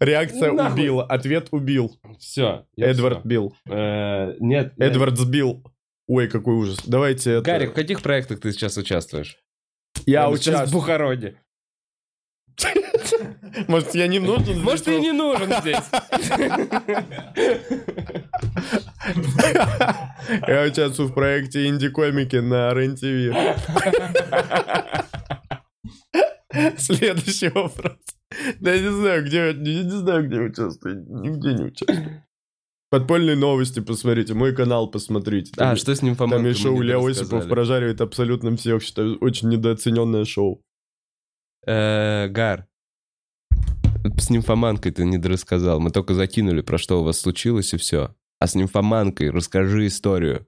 [0.00, 0.80] Реакция Нахуй.
[0.82, 1.00] убил.
[1.00, 1.98] Ответ убил.
[2.18, 2.66] Все.
[2.76, 3.54] Эдвард бил.
[3.70, 4.74] Э, Нет.
[4.78, 5.64] Эдвард сбил.
[6.06, 6.78] Ой, какой ужас.
[6.84, 7.42] Давайте это...
[7.42, 9.38] Гарик, в каких проектах ты сейчас участвуешь?
[10.06, 10.80] Я Прямо сейчас в участвую.
[10.80, 11.34] Бухароне.
[13.68, 14.44] Может, я не нужен?
[14.44, 14.62] здесь?
[14.62, 15.84] Может, ты не нужен здесь.
[20.48, 23.34] Я участвую в проекте инди-комики на РЕН-ТВ.
[26.78, 27.98] Следующий вопрос.
[28.60, 31.04] Да я не знаю, где, я не знаю, где участвую.
[31.20, 32.24] Нигде не участвую.
[32.94, 35.50] Подпольные новости посмотрите, мой канал посмотрите.
[35.56, 38.84] А, Там- что с ним Там есть шоу Лео Осипов прожаривает абсолютно всех.
[38.84, 40.62] Считаю, очень недооцененное шоу.
[41.66, 42.68] Э, Гар,
[44.16, 45.80] с нимфоманкой ты не рассказал.
[45.80, 48.14] Мы только закинули, про что у вас случилось, и все.
[48.38, 50.46] А с нимфоманкой расскажи историю.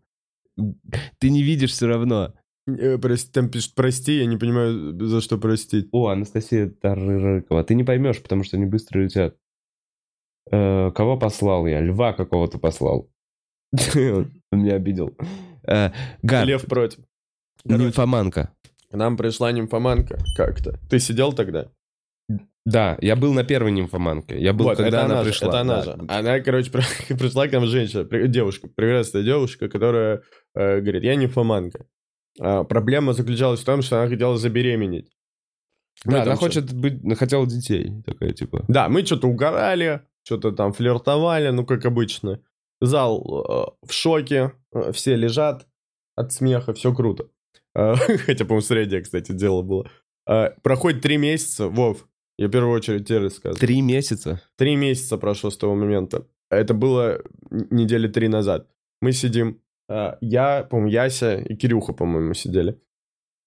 [1.18, 2.32] Ты не видишь все равно.
[2.68, 5.88] Э, прости, там пишут «прости», я не понимаю, за что простить.
[5.90, 7.64] О, Анастасия Тарырыкова.
[7.64, 9.36] Ты не поймешь, потому что они быстро летят.
[10.51, 11.80] Э, кого послал я?
[11.80, 13.09] Льва какого-то послал.
[13.94, 15.16] Он меня обидел.
[15.66, 15.90] Э,
[16.22, 17.01] Лев против.
[17.64, 18.51] Нимфоманка.
[18.90, 20.78] К нам пришла нимфоманка как-то.
[20.88, 21.66] Ты сидел тогда?
[22.64, 24.40] Да, я был на первой нимфоманке.
[24.40, 25.49] Я был, Вот, когда это она, же, пришла.
[25.49, 25.82] Это она да.
[25.82, 25.92] же.
[26.09, 30.22] Она, короче, при- пришла к нам женщина, девушка, прекрасная девушка, которая
[30.55, 31.86] э, говорит, я нимфоманка.
[32.40, 35.11] А, проблема заключалась в том, что она хотела забеременеть.
[36.05, 38.03] Мы Да, она что- хочет быть, хотела детей.
[38.05, 38.64] Такая, типа.
[38.68, 42.41] Да, мы что-то угорали, что-то там флиртовали, ну, как обычно.
[42.81, 45.66] Зал э, в шоке, э, все лежат
[46.16, 47.29] от смеха, все круто.
[47.74, 47.95] Э,
[48.27, 49.89] Хотя, по-моему, среднее, кстати, дело было.
[50.29, 52.09] Э, Проходит три месяца, Вов,
[52.39, 53.59] я в первую очередь тебе рассказываю.
[53.61, 54.43] Три месяца.
[54.57, 56.27] Три месяца прошло с того момента.
[56.51, 58.68] Это было недели три назад.
[59.01, 62.81] Мы сидим, э, я, по-моему, Яся и Кирюха, по-моему, сидели.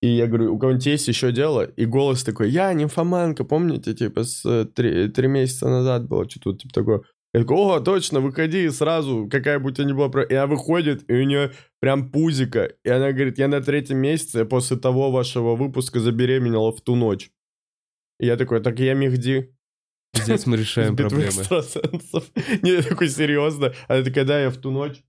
[0.02, 1.64] И я говорю, у кого-нибудь есть еще дело?
[1.64, 6.58] И голос такой, я нимфоманка, помните, типа, с э, три, три месяца назад было, что-то
[6.58, 7.02] типа такое.
[7.34, 10.10] Я такой, о, точно, выходи сразу, какая бы у тебя ни была...
[10.10, 10.24] про-».
[10.24, 12.72] И она выходит, и у нее прям пузика.
[12.84, 17.30] И она говорит, я на третьем месяце после того вашего выпуска забеременела в ту ночь.
[18.20, 19.54] И я такой, так я Мехди.
[20.16, 21.28] Здесь мы решаем проблемы.
[21.28, 22.32] экстрасенсов.
[22.64, 23.74] Не, я такой, серьезно.
[23.88, 25.04] Она такая, да, я в ту ночь...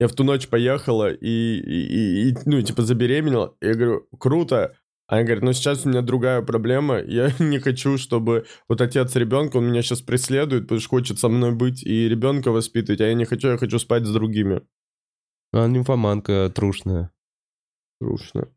[0.00, 1.26] Я в ту ночь поехала и,
[1.58, 3.56] и, и- и, ну, типа, забеременела.
[3.60, 4.76] Я говорю, круто.
[5.08, 7.00] Она говорит, ну, сейчас у меня другая проблема.
[7.00, 11.28] Я не хочу, чтобы вот отец ребенка, он меня сейчас преследует, потому что хочет со
[11.28, 14.62] мной быть и ребенка воспитывать, а я не хочу, я хочу спать с другими.
[15.52, 17.10] А нимфоманка трушная.
[18.00, 18.48] Трушно.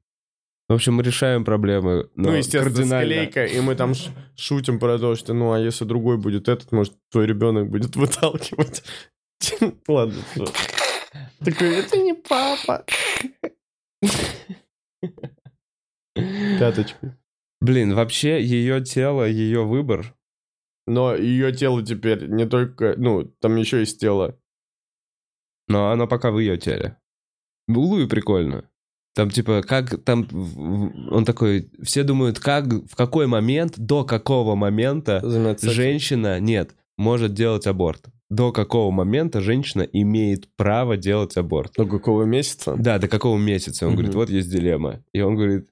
[0.69, 2.09] В общем, мы решаем проблемы.
[2.15, 3.13] ну, естественно, кардинально.
[3.13, 3.93] склейка, и мы там
[4.37, 8.83] шутим про то, что, ну, а если другой будет этот, может, твой ребенок будет выталкивать.
[9.87, 10.15] Ладно.
[11.43, 12.85] Такой, это не папа.
[16.15, 17.17] Пяточка.
[17.59, 20.15] Блин, вообще ее тело, ее выбор.
[20.87, 24.37] Но ее тело теперь не только, ну, там еще есть тело.
[25.67, 26.97] Но оно пока в ее теле.
[27.67, 28.67] Луи прикольно.
[29.13, 30.27] Там типа, как там...
[31.11, 31.69] Он такой...
[31.83, 38.05] Все думают, как, в какой момент, до какого момента Заниматься женщина, нет, может делать аборт.
[38.31, 41.73] До какого момента женщина имеет право делать аборт.
[41.75, 42.77] До какого месяца?
[42.77, 43.85] Да, до какого месяца.
[43.85, 45.03] Он говорит, вот есть дилемма.
[45.11, 45.69] И он говорит,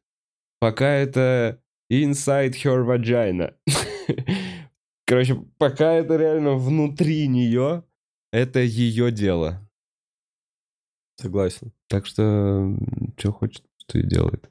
[0.59, 3.53] пока это inside her vagina.
[5.05, 7.85] Короче, пока это реально внутри нее,
[8.33, 9.65] это ее дело.
[11.15, 11.71] Согласен.
[11.87, 12.75] Так что,
[13.15, 14.49] что хочет, то и делает.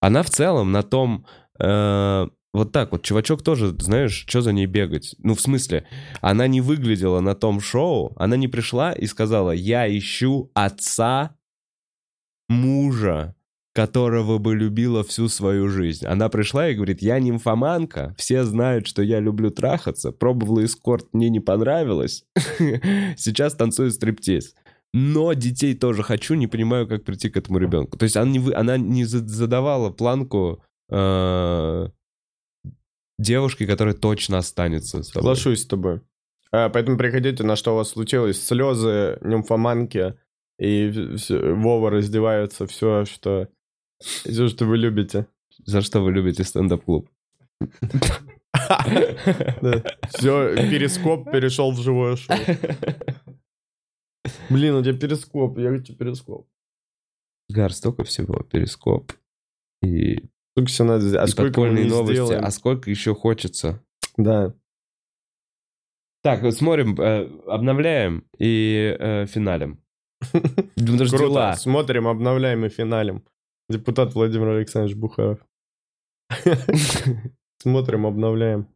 [0.00, 1.26] Она в целом на том...
[1.58, 5.14] э, вот так вот, чувачок тоже, знаешь, что за ней бегать?
[5.18, 5.86] Ну, в смысле,
[6.20, 11.36] она не выглядела на том шоу, она не пришла и сказала, я ищу отца
[12.48, 13.36] мужа,
[13.72, 16.04] которого бы любила всю свою жизнь.
[16.06, 21.30] Она пришла и говорит, я нимфоманка, все знают, что я люблю трахаться, пробовала эскорт, мне
[21.30, 22.24] не понравилось,
[23.16, 24.54] сейчас танцую стриптиз.
[24.92, 27.96] Но детей тоже хочу, не понимаю, как прийти к этому ребенку.
[27.96, 30.64] То есть она не, она не за- задавала планку
[33.20, 35.02] девушке, которая точно останется.
[35.02, 35.22] с тобой.
[35.22, 36.00] Соглашусь с тобой.
[36.52, 38.44] А, поэтому приходите, на что у вас случилось.
[38.44, 40.14] Слезы, нимфоманки,
[40.58, 40.90] и
[41.28, 43.48] Вова раздевается, все, что...
[43.98, 45.26] Все, что вы любите.
[45.66, 47.08] За что вы любите стендап-клуб?
[50.08, 52.36] Все, перископ перешел в живое шоу.
[54.48, 56.48] Блин, у тебя перископ, я хочу перископ.
[57.48, 58.42] Гар, столько всего.
[58.42, 59.12] Перископ
[59.82, 61.26] и Сколько все надо сделать?
[61.26, 62.14] А и сколько мы новости.
[62.14, 62.44] сделаем?
[62.44, 63.82] А сколько еще хочется?
[64.16, 64.54] Да.
[66.22, 69.82] Так, смотрим, э, обновляем и э, финалем.
[70.76, 71.54] Круто.
[71.56, 73.24] Смотрим, обновляем и финалем.
[73.70, 75.38] Депутат Владимир Александрович Бухаров.
[77.62, 78.66] Смотрим, обновляем.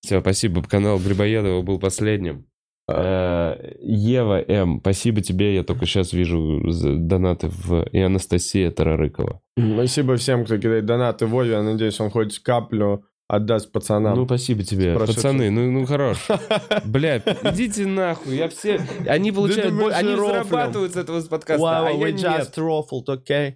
[0.00, 0.62] Все, спасибо.
[0.62, 2.46] Канал Грибоедова был последним.
[2.88, 5.54] Э, Ева М, спасибо тебе.
[5.54, 6.60] Я только сейчас вижу
[6.98, 7.84] донаты в...
[7.92, 9.40] И Анастасия Тарарыкова.
[9.56, 11.52] Спасибо всем, кто кидает донаты Вове.
[11.52, 14.16] Я надеюсь, он хоть каплю отдаст пацанам.
[14.16, 14.94] Ну, спасибо тебе.
[14.94, 16.28] Прошу Пацаны, ну, ну хорош.
[16.84, 18.36] Бля, идите нахуй.
[18.36, 18.80] Я все...
[19.06, 19.74] Они получают...
[19.94, 23.54] Они зарабатывают с этого подкаста, Wow, а я just ruffled, okay?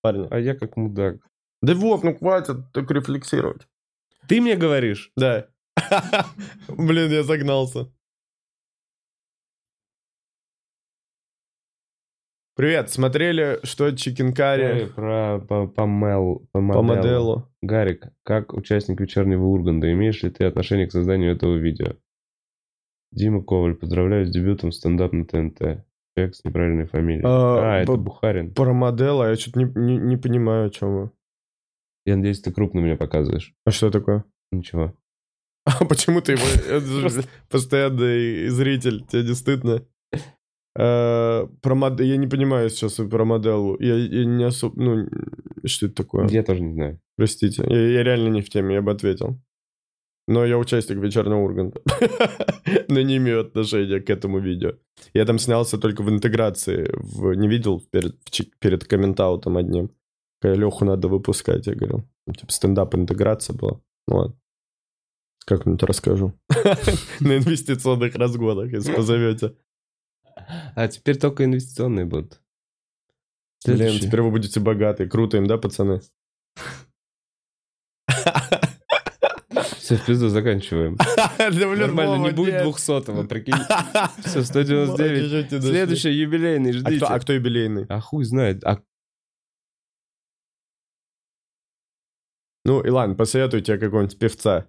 [0.00, 0.26] Парни.
[0.30, 1.16] А я как мудак.
[1.60, 3.68] Да Вов, ну хватит так рефлексировать.
[4.28, 5.12] Ты мне говоришь?
[5.16, 5.46] Да.
[6.68, 7.88] Блин, я загнался.
[12.54, 16.86] Привет, смотрели, что Чикенкари Про по, по, мел- по по моделу.
[16.96, 17.48] моделу?
[17.62, 21.96] Гарик, как участник вечернего Урганда, имеешь ли ты отношение к созданию этого видео?
[23.10, 25.84] Дима Коваль, поздравляю с дебютом в стендап на ТНТ.
[26.14, 27.22] Человек с неправильной фамилией.
[27.24, 28.52] А, А, это Бухарин.
[28.52, 31.10] Про моделу, а я что-то не, не, не понимаю, о чем вы.
[32.04, 33.54] Я надеюсь, ты крупно меня показываешь.
[33.64, 34.24] А что такое?
[34.50, 34.94] Ничего.
[35.64, 39.06] А почему ты его постоянный зритель?
[39.06, 39.86] Тебе не стыдно?
[40.78, 43.76] Э, Про модель, я не понимаю сейчас про моделу.
[43.80, 45.08] Я, я не особо, ну,
[45.64, 46.28] что это такое?
[46.28, 47.00] Я тоже не знаю.
[47.16, 49.38] Простите, я, я реально не в теме, я бы ответил.
[50.28, 51.80] Но я участник вечернего Урганта.
[52.88, 54.72] Но не имею отношения к этому видео.
[55.14, 56.90] Я там снялся только в интеграции.
[56.94, 57.34] В...
[57.34, 58.16] Не видел перед,
[58.60, 59.90] перед комментаутом одним.
[60.42, 62.04] Леху надо выпускать, я говорил.
[62.26, 63.80] Ну, Типа стендап-интеграция была.
[64.06, 64.36] Ну ладно.
[65.44, 66.32] Как-нибудь расскажу.
[67.20, 69.54] На инвестиционных разгонах, если позовете.
[70.74, 72.40] А теперь только инвестиционные будут.
[73.64, 74.06] Блин, Следующий.
[74.06, 75.08] теперь вы будете богаты.
[75.08, 76.00] Круто им, да, пацаны?
[79.78, 80.96] Все, в пизду заканчиваем.
[81.38, 83.54] Нормально, не будет двухсотого, прикинь.
[84.24, 85.20] Все, Ой, 199.
[85.22, 85.70] чуть-чуть не дошли.
[85.70, 86.96] Следующий юбилейный, А ждите.
[86.96, 87.86] кто, а кто юбилейный?
[87.88, 88.64] А хуй знает.
[88.64, 88.80] А
[92.64, 94.68] Ну, Илан, посоветуй тебе какого-нибудь певца.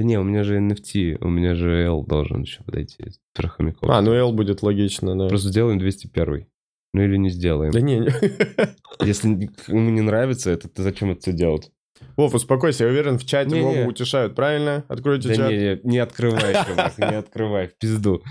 [0.00, 3.04] Да не, у меня же NFT, у меня же L должен еще подойти.
[3.34, 3.90] Про хомяков.
[3.90, 5.28] А, ну Эл будет логично, да.
[5.28, 6.46] Просто сделаем 201.
[6.94, 7.70] Ну или не сделаем.
[7.70, 8.08] Да не, не.
[9.06, 9.28] Если
[9.68, 11.70] ему не нравится это, то зачем это все делать?
[12.16, 13.62] Вов, успокойся, я уверен, в чате Не-не.
[13.62, 14.84] Вову утешают, правильно?
[14.88, 15.50] Откройте Да чат.
[15.50, 16.54] не, не, не открывай,
[16.96, 18.22] не открывай, в пизду.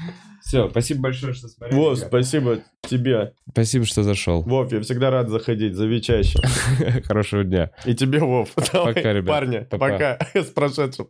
[0.41, 1.79] Все, спасибо большое, что смотрели.
[1.79, 3.33] Вов, спасибо тебе.
[3.51, 4.41] Спасибо, что зашел.
[4.41, 6.39] Вов, я всегда рад заходить, зови чаще.
[7.03, 7.69] Хорошего дня.
[7.85, 8.49] И тебе, Вов.
[8.55, 9.27] Пока, ребят.
[9.27, 10.17] Парни, пока.
[10.33, 11.09] С прошедшим.